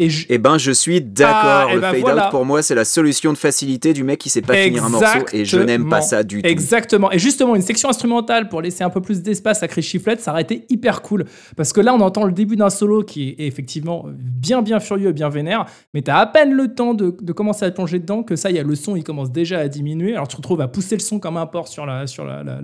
[0.00, 0.26] Et je...
[0.30, 1.68] Eh ben, je suis d'accord.
[1.68, 2.26] Ah, le ben fade voilà.
[2.26, 4.98] out, pour moi, c'est la solution de facilité du mec qui sait pas Exactement.
[4.98, 5.36] finir un morceau.
[5.36, 6.48] Et je n'aime pas ça du tout.
[6.48, 7.12] Exactement.
[7.12, 10.32] Et justement, une section instrumentale pour laisser un peu plus d'espace à Chris Shiflett, ça
[10.32, 11.26] aurait été hyper cool.
[11.54, 15.12] Parce que là, on entend le début d'un solo qui est effectivement bien, bien furieux,
[15.12, 15.66] bien vénère.
[15.92, 18.56] Mais t'as à peine le temps de, de, commencer à plonger dedans que ça, il
[18.56, 20.14] y a le son, il commence déjà à diminuer.
[20.14, 22.42] Alors, tu te retrouves à pousser le son comme un porc sur, la, sur la,
[22.42, 22.60] la,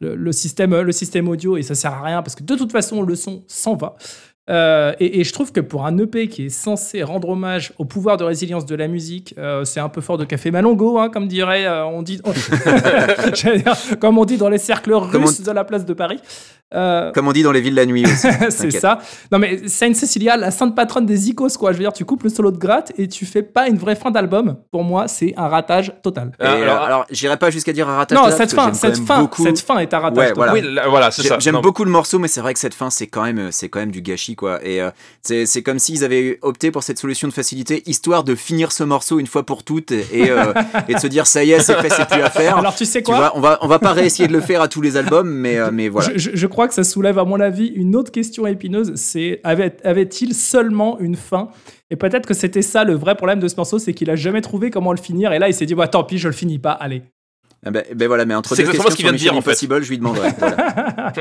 [0.00, 1.56] le, le, système, le système audio.
[1.56, 3.96] Et ça sert à rien parce que de toute façon, le son s'en va.
[4.50, 7.86] Euh, et, et, je trouve que pour un EP qui est censé rendre hommage au
[7.86, 11.08] pouvoir de résilience de la musique, euh, c'est un peu fort de café Malongo, hein,
[11.08, 12.20] comme dirait, euh, on dit,
[13.32, 15.44] dire, comme on dit dans les cercles russes on...
[15.44, 16.20] de la place de Paris.
[16.72, 18.26] Euh, comme on dit dans les villes la nuit aussi.
[18.50, 18.98] c'est ça.
[19.30, 21.72] Non mais Sainte Cecilia, la sainte patronne des icos, quoi.
[21.72, 23.94] Je veux dire, tu coupes le solo de gratte et tu fais pas une vraie
[23.94, 24.56] fin d'album.
[24.72, 26.32] Pour moi, c'est un ratage total.
[26.40, 28.18] Et alors, alors j'irai pas jusqu'à dire un ratage.
[28.18, 29.44] Non, cette fin, cette fin, beaucoup...
[29.44, 30.28] cette fin est un ratage.
[30.28, 30.52] Ouais, voilà.
[30.52, 31.38] Oui, voilà, c'est ça.
[31.38, 33.80] J'aime beaucoup le morceau, mais c'est vrai que cette fin, c'est quand même, c'est quand
[33.80, 34.64] même du gâchis, quoi.
[34.64, 34.90] Et euh,
[35.22, 39.18] c'est comme s'ils avaient opté pour cette solution de facilité, histoire de finir ce morceau
[39.18, 40.52] une fois pour toutes et, euh,
[40.88, 42.58] et de se dire ça y est, c'est fait, c'est plus à faire.
[42.58, 44.60] Alors tu sais quoi tu vois, on va, on va pas réessayer de le faire
[44.60, 46.10] à tous les albums, mais, euh, mais voilà.
[46.16, 49.76] Je, je, crois que ça soulève à mon avis une autre question épineuse, c'est avait,
[49.84, 51.48] avait-il seulement une fin?
[51.90, 54.40] Et peut-être que c'était ça le vrai problème de ce morceau, c'est qu'il a jamais
[54.40, 55.32] trouvé comment le finir.
[55.32, 57.02] Et là, il s'est dit, bah, tant pis, je le finis pas, allez.
[57.66, 59.58] Ah ben, ben, voilà, mais entre deux questions ce qu'il vient de dire en fait.
[59.58, 60.28] je lui demanderai.
[60.38, 61.12] Voilà.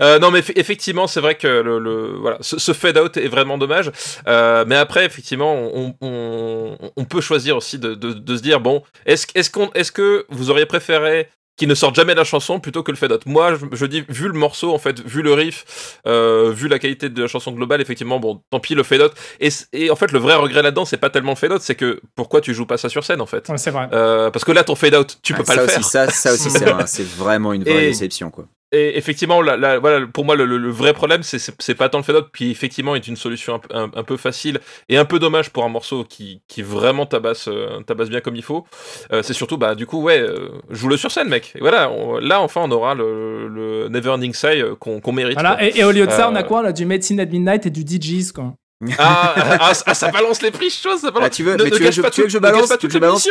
[0.00, 3.28] euh, non, mais effectivement, c'est vrai que le, le voilà, ce, ce, fade out est
[3.28, 3.90] vraiment dommage.
[4.28, 8.60] Euh, mais après, effectivement, on, on, on, peut choisir aussi de, de, de se dire
[8.60, 12.60] bon, est-ce est-ce qu'on est-ce que vous auriez préféré qui ne sortent jamais la chanson
[12.60, 13.26] plutôt que le fade out.
[13.26, 16.78] Moi, je, je, dis, vu le morceau, en fait, vu le riff, euh, vu la
[16.78, 19.12] qualité de la chanson globale, effectivement, bon, tant pis le fade out.
[19.38, 21.74] Et, et en fait, le vrai regret là-dedans, c'est pas tellement le fade out, c'est
[21.74, 23.48] que pourquoi tu joues pas ça sur scène, en fait?
[23.48, 23.88] Ouais, c'est vrai.
[23.92, 25.84] Euh, parce que là, ton fade out, tu ouais, peux pas le aussi, faire.
[25.84, 28.46] Ça, ça aussi, c'est vraiment une vraie et, déception, quoi.
[28.72, 31.98] Et effectivement, la, la, voilà, pour moi, le, le, le vrai problème, c'est pas tant
[31.98, 35.18] le fade-out, puis effectivement, est une solution un, un, un, peu facile et un peu
[35.18, 38.64] dommage pour un morceau qui, qui vraiment tabasse, euh, tabasse bien comme il faut.
[39.12, 41.52] Euh, c'est surtout, bah, du coup, ouais, euh, joue-le sur scène, mec.
[41.54, 45.34] Et voilà, on, là, enfin, on aura le, le Never Ending Sigh qu'on qu mérite.
[45.34, 47.66] Voilà, et, et, au lieu de ça, on a quoi là, Du Medicine at Midnight
[47.66, 48.54] et du DJs, quoi.
[48.98, 51.26] ah, ah, ah, ça balance les prix chauds, ça balance.
[51.26, 52.88] Ah, tu veux, ne, mais tu, veux, je, tu veux que je balance, tu veux
[52.88, 53.28] que je balance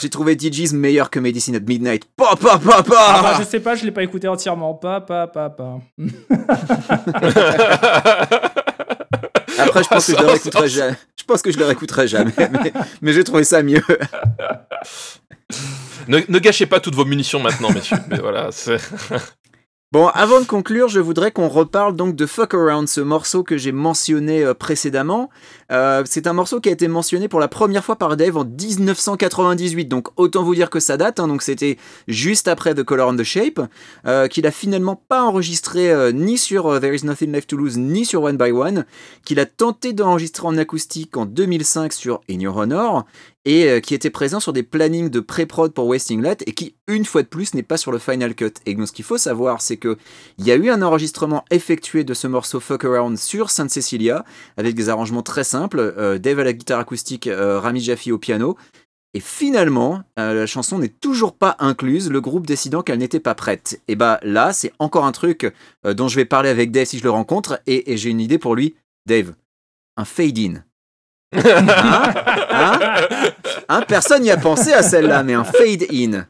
[0.00, 2.04] J'ai trouvé DJs meilleur que Medicine at Midnight.
[2.16, 2.94] Pa, pa, pa, pa.
[2.98, 4.74] Ah, bah, je sais pas, je l'ai pas écouté entièrement.
[4.74, 5.78] Pa, pa, pa, pa.
[9.58, 10.96] Après, je pense que je le réécouterai jamais.
[11.16, 13.82] Je pense que je le réécouterai jamais, mais, mais j'ai trouvé ça mieux.
[16.08, 17.96] ne, ne, gâchez pas toutes vos munitions maintenant, messieurs.
[18.08, 18.78] Mais voilà, c'est.
[19.94, 23.56] Bon, avant de conclure, je voudrais qu'on reparle donc de Fuck Around, ce morceau que
[23.56, 25.30] j'ai mentionné euh, précédemment.
[25.70, 28.44] Euh, c'est un morceau qui a été mentionné pour la première fois par Dave en
[28.44, 31.20] 1998, donc autant vous dire que ça date.
[31.20, 31.78] hein, donc c'était
[32.08, 33.60] juste après The Color and the Shape,
[34.04, 38.04] euh, qu'il a finalement pas enregistré ni sur There Is Nothing Left to Lose ni
[38.04, 38.86] sur One by One,
[39.24, 43.06] qu'il a tenté d'enregistrer en acoustique en 2005 sur In Your Honor
[43.44, 46.74] et euh, qui était présent sur des plannings de pré-prod pour Wasting Light et qui,
[46.88, 48.52] une fois de plus, n'est pas sur le Final Cut.
[48.66, 49.96] Et donc, ce qu'il faut savoir, c'est que
[50.38, 54.24] il y a eu un enregistrement effectué de ce morceau Fuck Around sur Sainte Cecilia
[54.56, 55.78] avec des arrangements très simples.
[55.98, 58.56] euh, Dave à la guitare acoustique, euh, Rami Jaffi au piano.
[59.16, 63.80] Et finalement, la chanson n'est toujours pas incluse, le groupe décidant qu'elle n'était pas prête.
[63.86, 67.04] Et bah là, c'est encore un truc dont je vais parler avec Dave si je
[67.04, 68.74] le rencontre, et, et j'ai une idée pour lui.
[69.06, 69.34] Dave,
[69.96, 70.64] un fade-in.
[71.34, 72.14] Hein?
[72.50, 72.78] Hein?
[73.68, 76.26] Hein, Personne n'y a pensé à celle-là, mais un fade-in.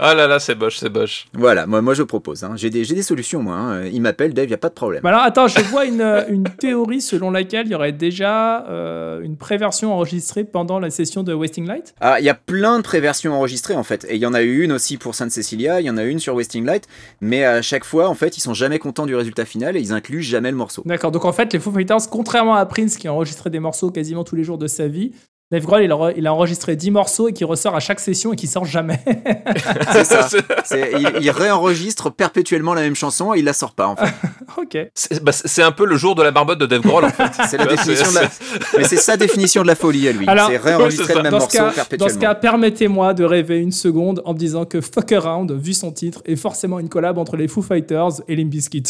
[0.00, 1.26] Ah là là, c'est moche, c'est moche.
[1.34, 2.44] Voilà, moi, moi je propose.
[2.44, 2.52] hein.
[2.56, 3.56] J'ai des, j'ai des solutions, moi.
[3.56, 3.84] hein.
[3.92, 5.02] Il m'appelle, Dave, il n'y a pas de problème.
[5.02, 8.66] Bah alors attends, je vois une, euh, une théorie selon laquelle il y aurait déjà
[8.68, 11.94] euh, une préversion enregistrée pendant la session de Wasting Light.
[12.00, 14.42] Ah, il y a plein de préversions enregistrées en fait, et il y en a
[14.42, 16.86] eu une aussi pour Sainte Cecilia, il y en a une sur Wasting Light,
[17.20, 19.92] mais à chaque fois en fait ils sont jamais contents du résultat final et ils
[19.92, 20.82] incluent jamais le morceau.
[20.86, 23.90] D'accord, donc en fait, les Foo Fighters, contrairement à Prince qui a enregistré des morceaux
[23.90, 25.12] quasiment tous les jours de sa vie,
[25.52, 28.32] Dave Grohl, il a, il a enregistré 10 morceaux et qui ressort à chaque session
[28.32, 28.98] et qui sort jamais.
[29.92, 30.26] C'est ça.
[30.72, 34.14] Il, il réenregistre perpétuellement la même chanson et il la sort pas en fait.
[34.56, 34.78] ok.
[34.94, 37.30] C'est bah, c'est un peu le jour de la marmotte de Dave Grohl en fait.
[37.50, 38.30] C'est la définition de la...
[38.78, 40.26] Mais c'est sa définition de la folie à lui.
[40.26, 43.58] Alors, c'est réenregistrer le même Dans ce, morceau cas, dans ce cas, permettez-moi de rêver
[43.58, 47.18] une seconde en me disant que Fuck Around, vu son titre, est forcément une collab
[47.18, 48.84] entre les Foo Fighters et Limp Bizkit.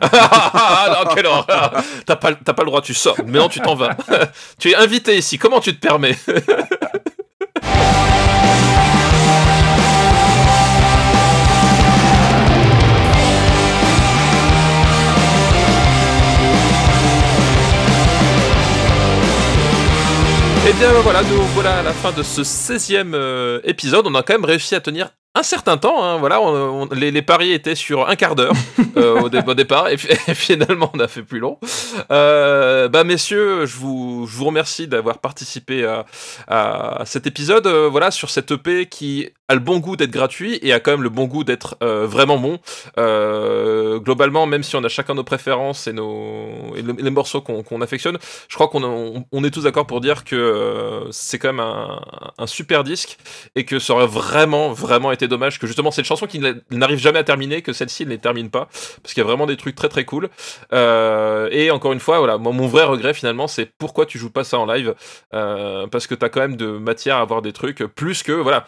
[0.00, 1.72] Ah, non, quelle horreur
[2.06, 3.16] T'as pas, t'as pas le droit, tu sors.
[3.26, 3.96] Mais non, tu t'en vas.
[4.58, 6.16] tu es invité ici, comment tu te permets
[20.68, 24.06] Et bien voilà, nous voilà à la fin de ce 16e euh, épisode.
[24.08, 26.02] On a quand même réussi à tenir un certain temps.
[26.02, 28.54] hein, voilà, on- on- les, les paris étaient sur un quart d'heure
[28.96, 31.58] euh, au, dé- au départ, et, finalement on a fait plus long.
[32.10, 36.04] Euh, bah messieurs, je vous, je vous remercie d'avoir participé à,
[36.48, 37.66] à cet épisode.
[37.66, 40.90] euh, voilà, sur cette EP qui a le bon goût d'être gratuit et a quand
[40.90, 42.58] même le bon goût d'être vraiment bon.
[43.98, 47.80] Globalement, même si on a chacun nos préférences et, nos, et le- les morceaux qu'on
[47.80, 48.18] affectionne,
[48.48, 52.00] je crois qu'on on, on est tous d'accord pour dire que c'est quand même un,
[52.38, 53.18] un super disque
[53.54, 56.98] et que ça aurait vraiment, vraiment été dommage que justement cette chanson qui n'a- n'arrive
[56.98, 58.68] jamais à terminer, que celle-ci ne les termine pas,
[59.02, 60.28] parce qu'il y a vraiment des trucs très très cool.
[60.72, 64.30] Euh, et encore une fois, voilà, moi, mon vrai regret finalement, c'est pourquoi tu joues
[64.30, 64.94] pas ça en live,
[65.34, 68.66] euh, parce que t'as quand même de matière à avoir des trucs, plus que, voilà,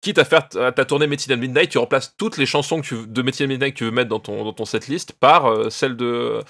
[0.00, 2.94] quitte à faire ta ta tournée in Midnight, tu remplaces toutes les chansons que tu,
[3.06, 6.40] de Midnight que tu veux mettre dans ton, dans ton setlist par euh, celle de,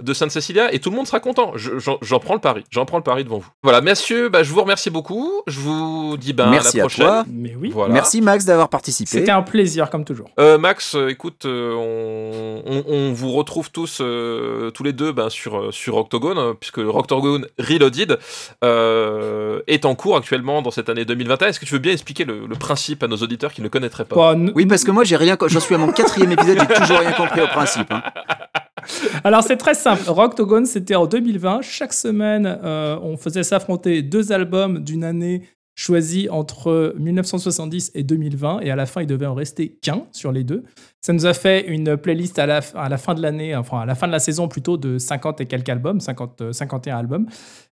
[0.00, 1.52] de Sainte Cecilia et tout le monde sera content.
[1.54, 2.64] Je- J'en prends le pari.
[2.70, 3.48] J'en prends le pari devant vous.
[3.62, 5.42] Voilà, messieurs, bah, je vous remercie beaucoup.
[5.46, 7.06] Je vous dis ben, Merci à la prochaine.
[7.06, 7.24] toi.
[7.30, 7.70] Mais oui.
[7.72, 7.94] Voilà.
[7.94, 9.08] Merci Max d'avoir participé.
[9.10, 10.30] C'était un plaisir, comme toujours.
[10.40, 15.12] Euh, Max, euh, écoute, euh, on, on- on vous retrouve tous, euh, tous les deux,
[15.12, 18.18] ben, sur, sur Octogone, puisque Octogone Reloaded
[18.64, 21.48] euh, est en cours actuellement dans cette année 2021.
[21.48, 24.04] Est-ce que tu veux bien expliquer le, le principe à nos auditeurs qui ne connaîtraient
[24.04, 26.58] pas Bon, n- Oui, parce que moi j'ai rien, j'en suis à mon quatrième épisode,
[26.60, 27.90] j'ai toujours rien compris au principe.
[27.90, 28.02] hein.
[29.24, 30.02] Alors c'est très simple.
[30.08, 31.60] Rocktogone, c'était en 2020.
[31.62, 35.42] Chaque semaine, euh, on faisait s'affronter deux albums d'une année
[35.74, 38.60] choisie entre 1970 et 2020.
[38.60, 40.64] Et à la fin, il devait en rester qu'un sur les deux.
[41.00, 43.86] Ça nous a fait une playlist à la, à la fin de l'année, enfin à
[43.86, 47.26] la fin de la saison plutôt, de 50 et quelques albums, 50, euh, 51 albums.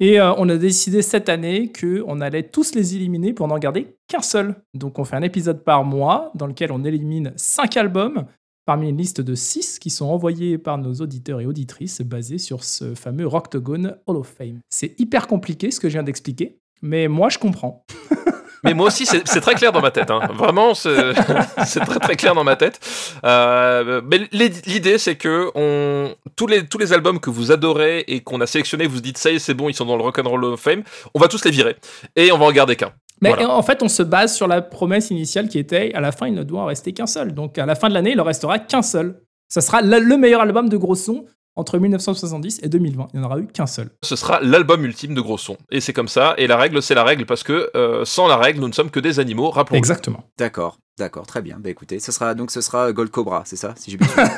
[0.00, 3.96] Et euh, on a décidé cette année qu'on allait tous les éliminer pour n'en garder
[4.06, 4.54] qu'un seul.
[4.74, 8.26] Donc on fait un épisode par mois dans lequel on élimine 5 albums
[8.64, 12.62] parmi une liste de 6 qui sont envoyés par nos auditeurs et auditrices basés sur
[12.62, 14.60] ce fameux Rocktogone Hall of Fame.
[14.68, 17.84] C'est hyper compliqué ce que je viens d'expliquer, mais moi je comprends.
[18.64, 20.10] Mais moi aussi, c'est très clair dans ma tête.
[20.10, 20.20] hein.
[20.34, 22.80] Vraiment, c'est très très clair dans ma tête.
[23.24, 28.00] Euh, mais l'id- l'idée, c'est que on, tous, les, tous les albums que vous adorez
[28.08, 29.96] et qu'on a sélectionnés, vous vous dites ça y est, c'est bon, ils sont dans
[29.96, 30.82] le Rock'n'Roll of Fame,
[31.14, 31.76] on va tous les virer.
[32.16, 32.92] Et on va en garder qu'un.
[33.20, 33.50] Mais Voilà.
[33.50, 36.34] en fait, on se base sur la promesse initiale qui était à la fin, il
[36.34, 37.34] ne doit en rester qu'un seul.
[37.34, 39.20] Donc à la fin de l'année, il en restera qu'un seul.
[39.48, 41.24] Ça sera le le meilleur album de gros son
[41.58, 43.08] entre 1970 et 2020.
[43.12, 43.90] Il n'y en aura eu qu'un seul.
[44.02, 45.56] Ce sera l'album ultime de Gros Son.
[45.70, 46.34] Et c'est comme ça.
[46.38, 48.90] Et la règle, c'est la règle parce que euh, sans la règle, nous ne sommes
[48.90, 49.78] que des animaux, rappelons-le.
[49.78, 50.24] Exactement.
[50.38, 51.58] D'accord, d'accord, très bien.
[51.58, 54.28] Bah écoutez, ce sera donc ce sera Gold Cobra, c'est ça, si j'ai bien suivi.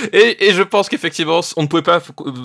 [0.12, 2.00] Et, et je pense qu'effectivement, on ne pouvait pas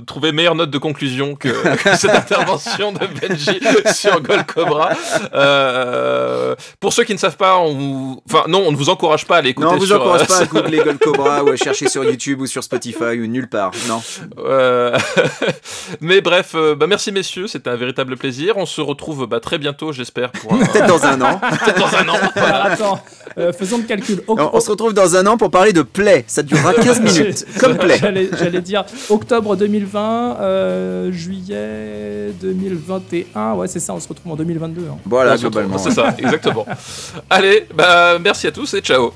[0.06, 1.50] trouver meilleure note de conclusion que,
[1.84, 3.60] que cette intervention de Benji
[3.94, 4.92] sur Gold Cobra.
[5.34, 8.22] Euh, pour ceux qui ne savent pas, on vous...
[8.30, 9.68] enfin non, on ne vous encourage pas à l'écouter.
[9.68, 12.04] Non, on vous sur, encourage euh, pas à googler Gold Cobra ou à chercher sur
[12.04, 13.72] YouTube ou sur Spotify ou nulle part.
[13.88, 14.02] Non.
[14.40, 14.98] Euh,
[16.02, 18.58] Mais bref, euh, bah merci messieurs, c'était un véritable plaisir.
[18.58, 20.58] On se retrouve bah, très bientôt, j'espère, un...
[20.66, 21.40] Peut-être dans un an.
[21.40, 22.18] peut-être dans un an.
[22.36, 22.56] Voilà.
[22.56, 23.04] Alors, attends,
[23.38, 24.22] euh, faisons le calcul.
[24.28, 26.24] On, on se retrouve dans un an pour parler de Play.
[26.28, 27.45] Ça durera 15 minutes.
[27.60, 27.98] Comme Play.
[28.00, 33.54] J'allais dire octobre 2020, euh, juillet 2021.
[33.54, 34.82] Ouais, c'est ça, on se retrouve en 2022.
[34.92, 34.98] hein.
[35.06, 35.78] Voilà, globalement.
[35.78, 36.66] C'est ça, exactement.
[37.30, 39.12] Allez, bah merci à tous et ciao.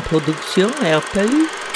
[0.00, 1.69] Production RPU.